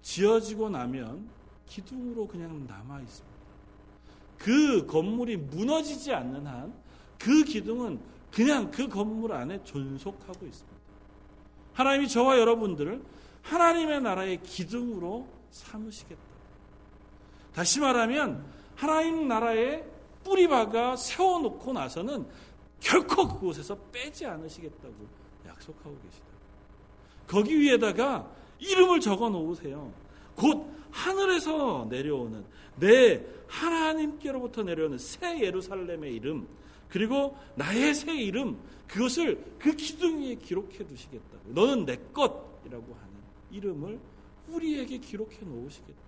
지어지고 0.01 0.69
나면 0.69 1.27
기둥으로 1.65 2.27
그냥 2.27 2.65
남아 2.67 3.01
있습니다. 3.01 3.37
그 4.37 4.85
건물이 4.85 5.37
무너지지 5.37 6.13
않는 6.13 6.45
한 6.45 6.87
그 7.19 7.43
기둥은 7.43 7.99
그냥 8.31 8.69
그 8.71 8.87
건물 8.87 9.33
안에 9.33 9.63
존속하고 9.63 10.45
있습니다. 10.45 10.77
하나님이 11.73 12.07
저와 12.07 12.37
여러분들을 12.39 13.03
하나님의 13.43 14.01
나라의 14.01 14.41
기둥으로 14.43 15.27
삼으시겠다. 15.51 16.21
다시 17.53 17.79
말하면 17.79 18.45
하나님 18.75 19.27
나라에 19.27 19.83
뿌리박아 20.23 20.95
세워놓고 20.95 21.73
나서는 21.73 22.27
결코 22.79 23.27
그곳에서 23.27 23.75
빼지 23.91 24.25
않으시겠다고 24.25 24.93
약속하고 25.47 25.97
계시다. 26.03 26.25
거기 27.25 27.59
위에다가 27.59 28.29
이름을 28.59 28.99
적어 28.99 29.29
놓으세요. 29.29 29.91
곧 30.35 30.71
하늘에서 30.91 31.87
내려오는 31.89 32.43
내 32.75 33.23
하나님께로부터 33.47 34.63
내려오는 34.63 34.97
새 34.97 35.39
예루살렘의 35.41 36.13
이름 36.15 36.47
그리고 36.89 37.37
나의 37.55 37.93
새 37.93 38.15
이름 38.15 38.57
그것을 38.87 39.43
그 39.59 39.75
기둥 39.75 40.21
위에 40.21 40.35
기록해 40.35 40.85
두시겠다고 40.87 41.51
너는 41.53 41.85
내 41.85 41.97
것이라고 42.13 42.95
하는 42.95 43.13
이름을 43.51 43.99
우리에게 44.47 44.97
기록해 44.99 45.39
놓으시겠다. 45.41 45.99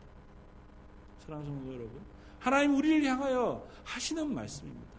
사랑하는 1.25 1.51
성도 1.51 1.73
여러분 1.73 1.99
하나님 2.39 2.75
우리를 2.75 3.03
향하여 3.05 3.65
하시는 3.83 4.33
말씀입니다. 4.33 4.89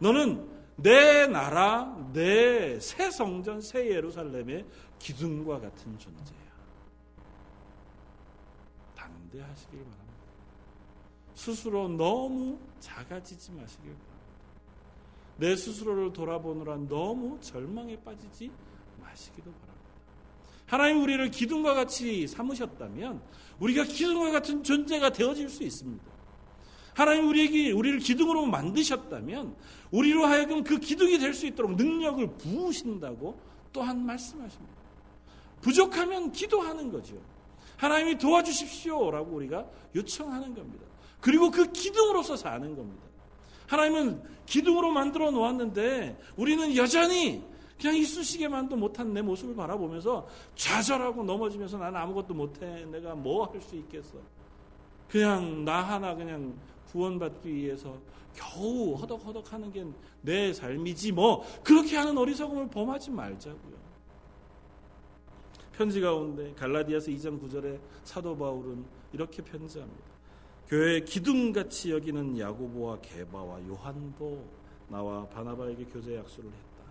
너는 0.00 0.58
내 0.76 1.26
나라, 1.26 1.96
내 2.12 2.78
새 2.80 3.10
성전, 3.10 3.60
새 3.60 3.88
예루살렘의 3.90 4.64
기둥과 4.98 5.60
같은 5.60 5.98
존재야. 5.98 6.47
담대하시길 9.28 9.78
바랍니다. 9.78 10.08
스스로 11.34 11.88
너무 11.88 12.58
작아지지 12.80 13.52
마시길 13.52 13.84
바랍니다. 13.84 14.08
내 15.36 15.56
스스로를 15.56 16.12
돌아보느라 16.12 16.76
너무 16.76 17.38
절망에 17.40 17.96
빠지지 18.02 18.50
마시기도 19.00 19.52
바랍니다. 19.52 19.78
하나님 20.66 21.02
우리를 21.02 21.30
기둥과 21.30 21.74
같이 21.74 22.26
삼으셨다면 22.26 23.22
우리가 23.60 23.84
기둥과 23.84 24.32
같은 24.32 24.62
존재가 24.62 25.10
되어질 25.12 25.48
수 25.48 25.62
있습니다. 25.62 26.04
하나님 26.94 27.28
우리에게 27.28 27.70
우리를 27.70 28.00
기둥으로 28.00 28.46
만드셨다면 28.46 29.54
우리로 29.92 30.26
하여금 30.26 30.64
그 30.64 30.78
기둥이 30.78 31.18
될 31.18 31.32
수 31.32 31.46
있도록 31.46 31.76
능력을 31.76 32.26
부으신다고 32.36 33.38
또한 33.72 34.04
말씀하십니다. 34.04 34.74
부족하면 35.60 36.32
기도하는 36.32 36.90
거죠. 36.90 37.16
하나님이 37.78 38.18
도와주십시오라고 38.18 39.34
우리가 39.36 39.66
요청하는 39.94 40.54
겁니다. 40.54 40.84
그리고 41.20 41.50
그 41.50 41.72
기둥으로서 41.72 42.36
사는 42.36 42.76
겁니다. 42.76 43.02
하나님은 43.66 44.22
기둥으로 44.46 44.90
만들어 44.90 45.30
놓았는데 45.30 46.18
우리는 46.36 46.76
여전히 46.76 47.42
그냥 47.80 47.96
이쑤시개만도 47.96 48.76
못한 48.76 49.14
내 49.14 49.22
모습을 49.22 49.54
바라보면서 49.54 50.26
좌절하고 50.56 51.22
넘어지면서 51.24 51.78
나는 51.78 51.98
아무것도 52.00 52.34
못해. 52.34 52.84
내가 52.86 53.14
뭐 53.14 53.46
할 53.46 53.60
수 53.62 53.76
있겠어. 53.76 54.18
그냥 55.08 55.64
나 55.64 55.80
하나 55.82 56.14
그냥 56.14 56.54
구원받기 56.90 57.54
위해서 57.54 57.96
겨우 58.34 58.94
허덕허덕 58.94 59.52
하는 59.52 59.72
게 59.72 59.84
내 60.20 60.52
삶이지 60.52 61.12
뭐 61.12 61.44
그렇게 61.62 61.96
하는 61.96 62.16
어리석음을 62.18 62.68
범하지 62.68 63.10
말자고요. 63.12 63.77
편지 65.78 66.00
가운데 66.00 66.52
갈라디아서 66.54 67.12
2장 67.12 67.40
9절에 67.40 67.78
사도 68.02 68.36
바울은 68.36 68.84
이렇게 69.12 69.40
편지합니다. 69.40 70.08
교회의 70.66 71.04
기둥같이 71.04 71.92
여기는 71.92 72.36
야고보와 72.36 73.00
게바와 73.00 73.64
요한도 73.68 74.44
나와 74.88 75.24
바나바에게 75.28 75.84
교제 75.84 76.16
약속을 76.16 76.50
했다. 76.50 76.84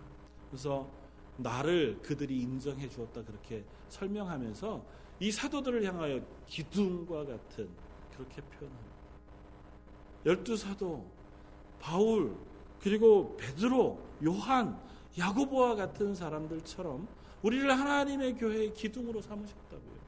그래서 0.48 0.88
나를 1.36 1.98
그들이 2.00 2.40
인정해 2.40 2.88
주었다 2.88 3.22
그렇게 3.22 3.62
설명하면서 3.90 4.82
이 5.20 5.30
사도들을 5.32 5.84
향하여 5.84 6.22
기둥과 6.46 7.26
같은 7.26 7.68
그렇게 8.16 8.40
표현합니다. 8.40 8.96
열두 10.24 10.56
사도 10.56 11.04
바울 11.78 12.34
그리고 12.80 13.36
베드로 13.36 14.00
요한 14.24 14.80
야고보와 15.18 15.74
같은 15.74 16.14
사람들처럼 16.14 17.17
우리를 17.42 17.70
하나님의 17.70 18.34
교회의 18.36 18.74
기둥으로 18.74 19.20
삼으셨다고요. 19.20 19.98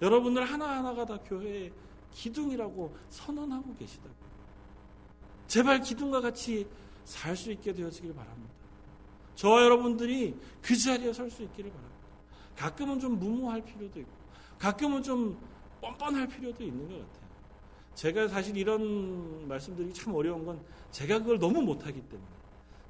여러분들 0.00 0.44
하나하나가 0.44 1.04
다 1.04 1.18
교회의 1.18 1.72
기둥이라고 2.12 2.94
선언하고 3.08 3.74
계시다고요. 3.76 4.32
제발 5.46 5.80
기둥과 5.80 6.20
같이 6.20 6.66
살 7.04 7.36
수 7.36 7.50
있게 7.52 7.72
되어지길 7.72 8.14
바랍니다. 8.14 8.54
저와 9.34 9.62
여러분들이 9.64 10.36
그 10.60 10.76
자리에 10.76 11.12
설 11.12 11.30
수 11.30 11.42
있기를 11.42 11.70
바랍니다. 11.70 12.02
가끔은 12.56 13.00
좀 13.00 13.18
무모할 13.18 13.62
필요도 13.64 14.00
있고, 14.00 14.12
가끔은 14.58 15.02
좀 15.02 15.38
뻔뻔할 15.80 16.28
필요도 16.28 16.62
있는 16.62 16.88
것 16.88 16.94
같아요. 16.94 17.22
제가 17.94 18.28
사실 18.28 18.56
이런 18.56 19.48
말씀드리기 19.48 19.94
참 19.94 20.14
어려운 20.14 20.44
건 20.44 20.60
제가 20.90 21.18
그걸 21.18 21.38
너무 21.38 21.60
못하기 21.60 22.00
때문에. 22.00 22.30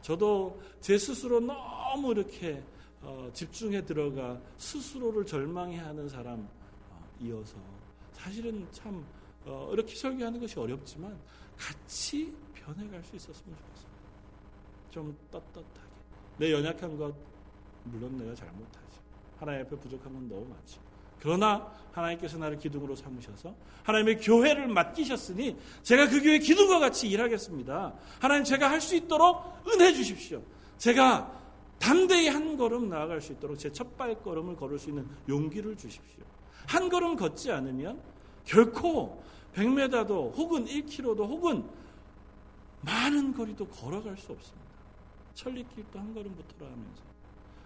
저도 0.03 0.61
제 0.81 0.99
스스로 0.99 1.41
너무 1.41 2.11
이렇게 2.11 2.63
어, 3.01 3.31
집중해 3.33 3.85
들어가 3.85 4.41
스스로를 4.59 5.25
절망해 5.25 5.79
하는 5.79 6.09
사람이어서 6.09 7.57
사실은 8.13 8.67
참 8.71 9.05
어, 9.45 9.71
이렇게 9.73 9.95
설교하는 9.95 10.39
것이 10.41 10.59
어렵지만 10.59 11.19
같이 11.57 12.33
변해갈 12.55 13.03
수 13.05 13.17
있었으면 13.17 13.57
좋겠습니다. 13.57 13.93
좀 14.91 15.17
떳떳하게. 15.31 15.81
내 16.39 16.53
연약한 16.53 16.97
것 16.97 17.15
물론 17.85 18.17
내가 18.19 18.35
잘못하지. 18.35 19.01
하나님 19.39 19.67
앞에 19.67 19.77
부족한 19.77 20.13
건 20.13 20.29
너무 20.29 20.47
많지. 20.47 20.79
그러나 21.23 21.71
하나님께서 21.93 22.37
나를 22.37 22.59
기둥으로 22.59 22.97
삼으셔서 22.97 23.55
하나님의 23.85 24.19
교회를 24.19 24.67
맡기셨으니 24.67 25.57
제가 25.85 26.09
그 26.09 26.21
교회 26.21 26.39
기둥과 26.39 26.81
같이 26.81 27.09
일하겠습니다. 27.09 27.95
하나님 28.19 28.43
제가 28.43 28.69
할 28.69 28.81
수 28.81 28.97
있도록 28.97 29.41
은혜 29.69 29.93
주십시오. 29.93 30.43
제가 30.79 31.31
담대히 31.79 32.27
한 32.29 32.57
걸음 32.57 32.89
나아갈 32.89 33.21
수 33.21 33.33
있도록 33.33 33.57
제 33.57 33.71
첫 33.71 33.97
발걸음을 33.97 34.57
걸을 34.57 34.81
수 34.81 34.89
있는 34.89 35.07
용기를 35.29 35.77
주십시오. 35.77 36.25
한 36.67 36.89
걸음 36.89 37.15
걷지 37.15 37.53
않으면 37.53 38.01
결코 38.45 39.23
100m도 39.55 40.37
혹은 40.37 40.65
1km도 40.65 41.21
혹은 41.21 41.65
많은 42.81 43.33
거리도 43.33 43.69
걸어갈 43.69 44.17
수 44.17 44.33
없습니다. 44.33 44.67
천리길도 45.35 45.99
한 46.01 46.13
걸음부터라 46.15 46.69
하면서 46.69 47.12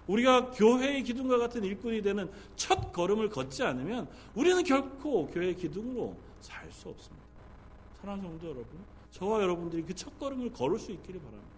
우리가 0.06 0.50
교회의 0.52 1.02
기둥과 1.02 1.38
같은 1.38 1.64
일꾼이 1.64 2.02
되는 2.02 2.30
첫 2.56 2.92
걸음을 2.92 3.28
걷지 3.28 3.62
않으면 3.62 4.08
우리는 4.34 4.62
결코 4.64 5.26
교회의 5.26 5.56
기둥으로 5.56 6.16
살 6.40 6.70
수 6.70 6.88
없습니다. 6.88 7.26
사랑하는 8.00 8.30
성도 8.30 8.46
여러분, 8.46 8.66
저와 9.10 9.40
여러분들이 9.42 9.82
그 9.82 9.94
첫 9.94 10.16
걸음을 10.18 10.52
걸을 10.52 10.78
수 10.78 10.92
있기를 10.92 11.20
바랍니다. 11.20 11.50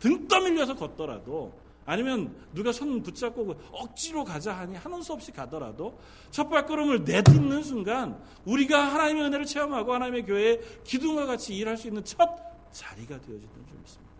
등 0.00 0.26
떠밀려서 0.26 0.74
걷더라도 0.74 1.52
아니면 1.84 2.34
누가 2.52 2.72
손 2.72 3.02
붙잡고 3.02 3.54
억지로 3.72 4.24
가자 4.24 4.56
하니 4.56 4.74
하는 4.76 5.02
수 5.02 5.12
없이 5.12 5.30
가더라도 5.32 5.98
첫 6.30 6.48
발걸음을 6.48 7.04
내딛는 7.04 7.62
순간 7.62 8.20
우리가 8.44 8.94
하나님의 8.94 9.24
은혜를 9.24 9.46
체험하고 9.46 9.92
하나님의 9.92 10.24
교회의 10.26 10.60
기둥과 10.84 11.26
같이 11.26 11.54
일할 11.56 11.76
수 11.76 11.88
있는 11.88 12.02
첫 12.04 12.28
자리가 12.72 13.20
되어지는 13.20 13.66
줄 13.68 13.78
믿습니다. 13.78 14.12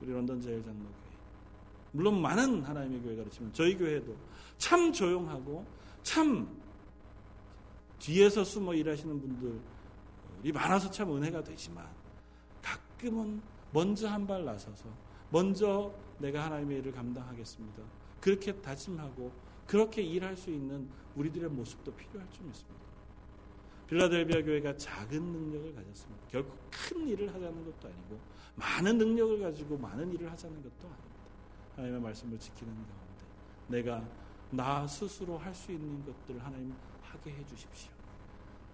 우리 0.00 0.12
런던 0.12 0.40
제일 0.40 0.62
장로교회 0.64 0.99
물론 1.92 2.20
많은 2.20 2.62
하나님의 2.62 3.02
교회가 3.02 3.22
그렇지만 3.24 3.52
저희 3.52 3.76
교회도 3.76 4.14
참 4.58 4.92
조용하고 4.92 5.66
참 6.02 6.48
뒤에서 7.98 8.44
숨어 8.44 8.74
일하시는 8.74 9.20
분들이 9.20 10.52
많아서 10.52 10.90
참 10.90 11.14
은혜가 11.16 11.42
되지만 11.44 11.86
가끔은 12.62 13.40
먼저 13.72 14.08
한 14.08 14.26
발 14.26 14.44
나서서 14.44 14.88
먼저 15.30 15.92
내가 16.18 16.44
하나님의 16.46 16.78
일을 16.78 16.92
감당하겠습니다. 16.92 17.82
그렇게 18.20 18.52
다짐하고 18.60 19.32
그렇게 19.66 20.02
일할 20.02 20.36
수 20.36 20.50
있는 20.50 20.88
우리들의 21.16 21.48
모습도 21.50 21.92
필요할 21.94 22.28
줄 22.30 22.44
믿습니다. 22.46 22.80
빌라델비아 23.88 24.42
교회가 24.42 24.76
작은 24.76 25.20
능력을 25.22 25.74
가졌습니다. 25.74 26.26
결코 26.28 26.56
큰 26.70 27.08
일을 27.08 27.28
하자는 27.28 27.64
것도 27.64 27.88
아니고 27.88 28.20
많은 28.56 28.98
능력을 28.98 29.40
가지고 29.40 29.78
많은 29.78 30.12
일을 30.12 30.30
하자는 30.30 30.56
것도 30.56 30.88
아닙니다. 30.88 31.09
하나님의 31.80 32.00
말씀을 32.00 32.38
지키는 32.38 32.72
가운데 32.74 33.24
내가 33.68 34.04
나 34.50 34.86
스스로 34.86 35.38
할 35.38 35.54
수 35.54 35.72
있는 35.72 36.04
것들을 36.04 36.44
하나님 36.44 36.74
하게 37.02 37.32
해 37.32 37.46
주십시오. 37.46 37.90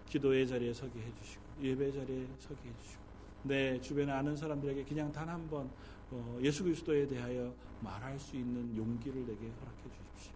기도의 0.07 0.47
자리에 0.47 0.73
서게 0.73 1.01
해 1.01 1.15
주시고 1.15 1.43
예배 1.61 1.93
자리에 1.93 2.27
서게 2.39 2.69
해 2.69 2.73
주시고 2.83 3.03
내 3.45 3.81
주변에 3.81 4.13
아는 4.13 4.37
사람들에게 4.37 4.85
그냥 4.85 5.13
단 5.13 5.29
한번 5.29 5.71
어, 6.11 6.39
예수 6.41 6.65
그리스도에 6.65 7.07
대하여 7.07 7.53
말할 7.81 8.19
수 8.19 8.37
있는 8.37 8.77
용기를 8.77 9.27
내게 9.27 9.49
허락해 9.49 9.83
주십시오. 9.83 10.33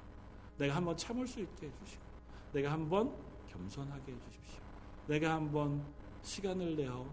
내가 0.59 0.77
한번 0.77 0.97
참을 0.97 1.27
수 1.27 1.41
있게 1.41 1.67
해 1.67 1.71
주시고 1.85 2.03
내가 2.53 2.73
한번 2.73 3.15
겸손하게 3.49 4.13
해 4.13 4.19
주십시오. 4.19 4.61
내가 5.07 5.35
한번 5.35 5.85
시간을 6.23 6.77
내어 6.77 7.07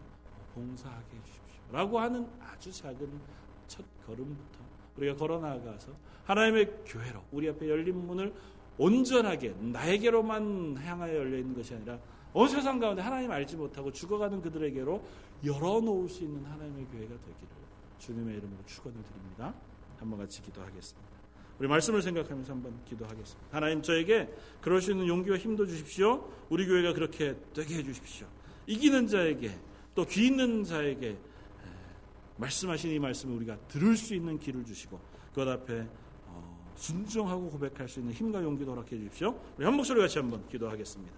봉사하게 0.53 1.17
해 1.17 1.23
주십시오. 1.23 1.61
라고 1.71 1.99
하는 1.99 2.27
아주 2.39 2.71
작은 2.71 3.21
첫 3.67 3.85
걸음부터 4.05 4.66
우리가 4.97 5.15
걸어 5.15 5.39
나가서 5.39 5.91
하나님의 6.25 6.83
교회로 6.85 7.23
우리 7.31 7.49
앞에 7.49 7.69
열린 7.69 7.97
문을 8.05 8.33
온전하게 8.77 9.55
나에게로만 9.59 10.77
향하여 10.77 11.15
열려 11.15 11.37
있는 11.37 11.55
것이 11.55 11.73
아니라 11.73 11.97
온 12.33 12.47
세상 12.47 12.79
가운데 12.79 13.01
하나님 13.01 13.31
알지 13.31 13.55
못하고 13.55 13.91
죽어가는 13.91 14.41
그들에게로 14.41 15.01
열어놓을 15.45 16.09
수 16.09 16.23
있는 16.23 16.43
하나님의 16.45 16.85
교회가 16.85 17.15
되기를 17.15 17.47
주님의 17.99 18.37
이름으로 18.37 18.59
축원을 18.65 18.97
드립니다. 19.03 19.53
한번 19.97 20.19
같이 20.19 20.41
기도하겠습니다. 20.41 21.07
우리 21.59 21.67
말씀을 21.67 22.03
생각하면서 22.03 22.53
한번 22.53 22.73
기도하겠습니다. 22.85 23.47
하나님 23.49 23.81
저에게 23.81 24.31
그럴 24.61 24.79
수 24.81 24.91
있는 24.91 25.07
용기와 25.07 25.37
힘도 25.37 25.65
주십시오. 25.65 26.29
우리 26.49 26.67
교회가 26.67 26.93
그렇게 26.93 27.35
되게 27.53 27.75
해주십시오. 27.75 28.27
이기는 28.67 29.07
자에게 29.07 29.57
또 29.95 30.05
귀 30.05 30.27
있는 30.27 30.63
자에게 30.63 31.17
말씀하신 32.37 32.91
이 32.91 32.99
말씀을 32.99 33.35
우리가 33.37 33.57
들을 33.67 33.95
수 33.95 34.13
있는 34.13 34.39
길을 34.39 34.65
주시고 34.65 34.99
그것 35.33 35.47
앞에 35.47 35.87
어, 36.27 36.73
순종하고 36.75 37.49
고백할 37.49 37.87
수 37.87 37.99
있는 37.99 38.13
힘과 38.13 38.41
용기도 38.43 38.71
허락해 38.71 38.97
주십시오. 38.97 39.39
우리 39.57 39.65
한 39.65 39.75
목소리 39.75 39.99
같이 40.01 40.19
한번 40.19 40.47
기도하겠습니다. 40.47 41.13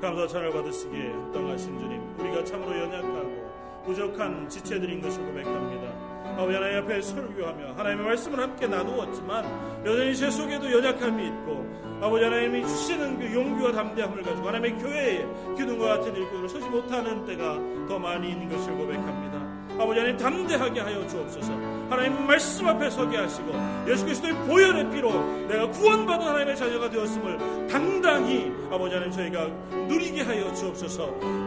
감사 0.00 0.26
찬을 0.26 0.52
받으시기에 0.52 1.08
합당하신 1.10 1.78
주님 1.78 2.18
우리가 2.18 2.44
참으로 2.44 2.78
연약하고 2.78 3.82
부족한 3.84 4.48
지체들인 4.48 5.00
것을 5.00 5.24
고백합니다. 5.24 6.06
아버지 6.36 6.54
하나님 6.54 6.78
앞에 6.82 7.00
설교하며 7.00 7.74
하나님의 7.74 8.06
말씀을 8.06 8.38
함께 8.40 8.66
나누었지만 8.66 9.86
여전히 9.86 10.14
제 10.14 10.30
속에도 10.30 10.70
연약함이 10.70 11.26
있고 11.28 11.64
아버지 12.02 12.24
하나님이 12.24 12.66
주시는 12.66 13.18
그 13.18 13.32
용기와 13.32 13.72
담대함을 13.72 14.22
가지고 14.22 14.48
하나님의 14.48 14.82
교회에 14.82 15.26
기둥과 15.56 15.96
같은 15.96 16.14
일꾼으로 16.14 16.48
서지 16.48 16.68
못하는 16.68 17.24
때가 17.24 17.58
더 17.88 17.98
많이 17.98 18.32
있는 18.32 18.48
것을 18.50 18.76
고백합니다. 18.76 19.35
아버지 19.78 19.98
하나님 20.00 20.16
담대하게 20.16 20.80
하여 20.80 21.06
주옵소서. 21.06 21.52
하나님 21.88 22.26
말씀 22.26 22.66
앞에 22.66 22.90
서게 22.90 23.16
하시고 23.16 23.52
예수 23.88 24.04
그리스도의 24.04 24.34
보혈의 24.46 24.90
피로 24.90 25.12
내가 25.46 25.68
구원받은 25.70 26.26
하나님의 26.26 26.56
자녀가 26.56 26.90
되었음을 26.90 27.68
당당히 27.68 28.52
아버지 28.70 28.94
하나님 28.94 29.12
저희가 29.12 29.46
누리게 29.88 30.22
하여 30.22 30.52
주옵소서. 30.52 31.06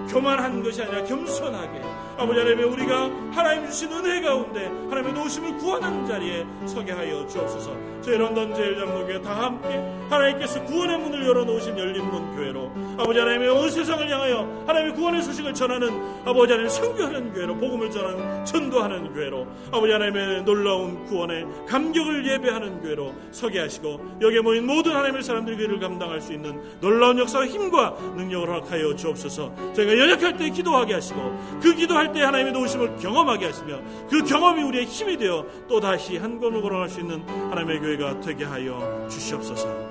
교만한 0.09 0.63
것이 0.63 0.81
아니라 0.81 1.03
겸손하게 1.03 1.81
아버지 2.17 2.39
하나님 2.39 2.71
우리가 2.71 3.09
하나님 3.31 3.65
주신 3.67 3.91
은혜 3.91 4.21
가운데 4.21 4.65
하나님의 4.89 5.13
도우심을 5.13 5.57
구하는 5.57 6.05
자리에 6.05 6.45
서게 6.65 6.91
하여 6.93 7.27
주옵소서. 7.27 7.99
저희 8.01 8.17
런던 8.17 8.53
제일장로교회 8.53 9.21
다 9.21 9.43
함께 9.43 9.75
하나님께서 10.09 10.63
구원의 10.63 10.97
문을 10.99 11.27
열어놓으신 11.27 11.77
열린 11.77 12.05
문 12.05 12.35
교회로 12.35 12.71
아버지 12.97 13.19
하나님의 13.19 13.49
온 13.49 13.69
세상을 13.69 14.09
향하여 14.09 14.63
하나님의 14.65 14.95
구원의 14.95 15.21
소식을 15.21 15.53
전하는 15.53 15.89
아버지 16.25 16.53
하나님 16.53 16.69
선교하는 16.69 17.33
교회로 17.33 17.55
복음을 17.57 17.91
전하는 17.91 18.45
전도하는 18.45 19.13
교회로 19.13 19.45
아버지 19.71 19.91
하나님의 19.91 20.28
놀라운 20.37 21.05
구원의 21.05 21.45
감격을 21.67 22.25
예배하는 22.25 22.81
교회로 22.81 23.13
서게 23.31 23.59
하시고 23.59 24.17
여기에 24.21 24.41
모인 24.41 24.65
모든 24.65 24.95
하나님의 24.95 25.23
사람들이 25.23 25.57
그를 25.57 25.79
감당할 25.79 26.21
수 26.21 26.33
있는 26.33 26.59
놀라운 26.79 27.17
역사와 27.19 27.47
힘과 27.47 27.97
능력을 28.15 28.47
허락하여 28.47 28.95
주옵소서. 28.95 29.73
저희가 29.73 29.97
연약할 29.97 30.37
때 30.37 30.49
기도하게 30.49 30.95
하시고 30.95 31.59
그 31.61 31.73
기도할 31.75 32.11
때 32.11 32.21
하나님의 32.21 32.53
도우심을 32.53 32.97
경험하게 32.97 33.47
하시며 33.47 33.79
그 34.09 34.23
경험이 34.23 34.63
우리의 34.63 34.85
힘이 34.85 35.17
되어 35.17 35.45
또다시 35.67 36.17
한 36.17 36.39
걸음을 36.39 36.61
걸어갈 36.61 36.89
수 36.89 36.99
있는 36.99 37.21
하나님의 37.27 37.79
교회가 37.79 38.19
되게 38.21 38.43
하여 38.43 39.07
주시옵소서 39.09 39.88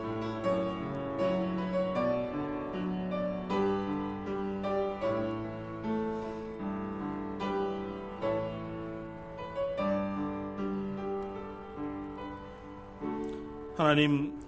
하나님 13.89 14.39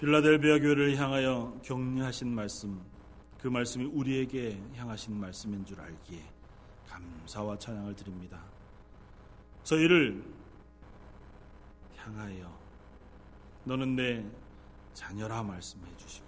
빌라델비아 0.00 0.58
교회를 0.58 0.96
향하여 0.96 1.54
격려하신 1.62 2.34
말씀 2.34 2.80
그 3.38 3.48
말씀이 3.48 3.84
우리에게 3.84 4.58
향하신 4.74 5.20
말씀인 5.20 5.66
줄 5.66 5.78
알기에 5.78 6.22
감사와 6.88 7.58
찬양을 7.58 7.94
드립니다. 7.94 8.42
저희를 9.64 10.24
향하여 11.98 12.58
너는 13.64 13.96
내 13.96 14.24
자녀라 14.94 15.42
말씀해 15.42 15.84
주시고 15.98 16.26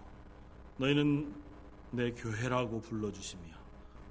너희는 0.77 1.35
내 1.91 2.11
교회라고 2.11 2.83
불러 2.83 3.11
주시며 3.11 3.45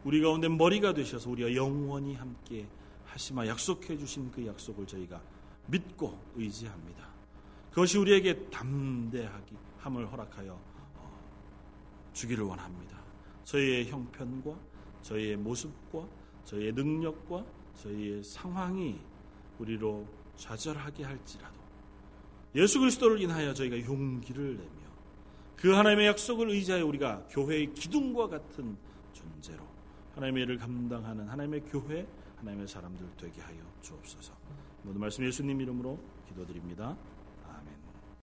우리 0.04 0.20
가운데 0.20 0.50
머리가 0.50 0.96
되셔서 0.96 1.30
우리가 1.30 1.54
영원히 1.54 2.16
함께 2.16 2.68
하시마 3.06 3.46
약속해 3.46 3.96
주신 4.00 4.32
그 4.32 4.44
약속을 4.48 4.88
저희가 4.88 5.22
믿고 5.68 6.20
의지합니다. 6.34 7.15
그것이 7.76 7.98
우리에게 7.98 8.50
담대하기 8.50 9.54
함을 9.80 10.10
허락하여 10.10 10.54
어, 10.96 11.22
주기를 12.14 12.46
원합니다. 12.46 12.98
저희의 13.44 13.90
형편과 13.90 14.58
저희의 15.02 15.36
모습과 15.36 16.08
저희의 16.46 16.72
능력과 16.72 17.46
저희의 17.76 18.24
상황이 18.24 18.98
우리로 19.60 20.08
좌절하게 20.38 21.04
할지라도 21.04 21.60
예수 22.56 22.80
그리스도를 22.80 23.22
인하여 23.22 23.54
저희가 23.54 23.78
용기를 23.86 24.56
내며 24.56 24.72
그 25.58 25.74
하나님의 25.74 26.08
약속을 26.08 26.52
의지하여 26.52 26.86
우리가 26.86 27.28
교회의 27.30 27.74
기둥과 27.74 28.30
같은 28.30 28.78
존재로 29.12 29.68
하나님의 30.14 30.44
일을 30.44 30.58
감당하는 30.60 31.28
하나님의 31.28 31.66
교회, 31.66 32.08
하나님의 32.38 32.70
사람들 32.70 33.06
되게 33.18 33.42
하여 33.42 33.58
주옵소서. 33.82 34.34
모든 34.84 35.02
말씀 35.02 35.26
예수님 35.26 35.60
이름으로 35.60 36.00
기도드립니다. 36.30 36.96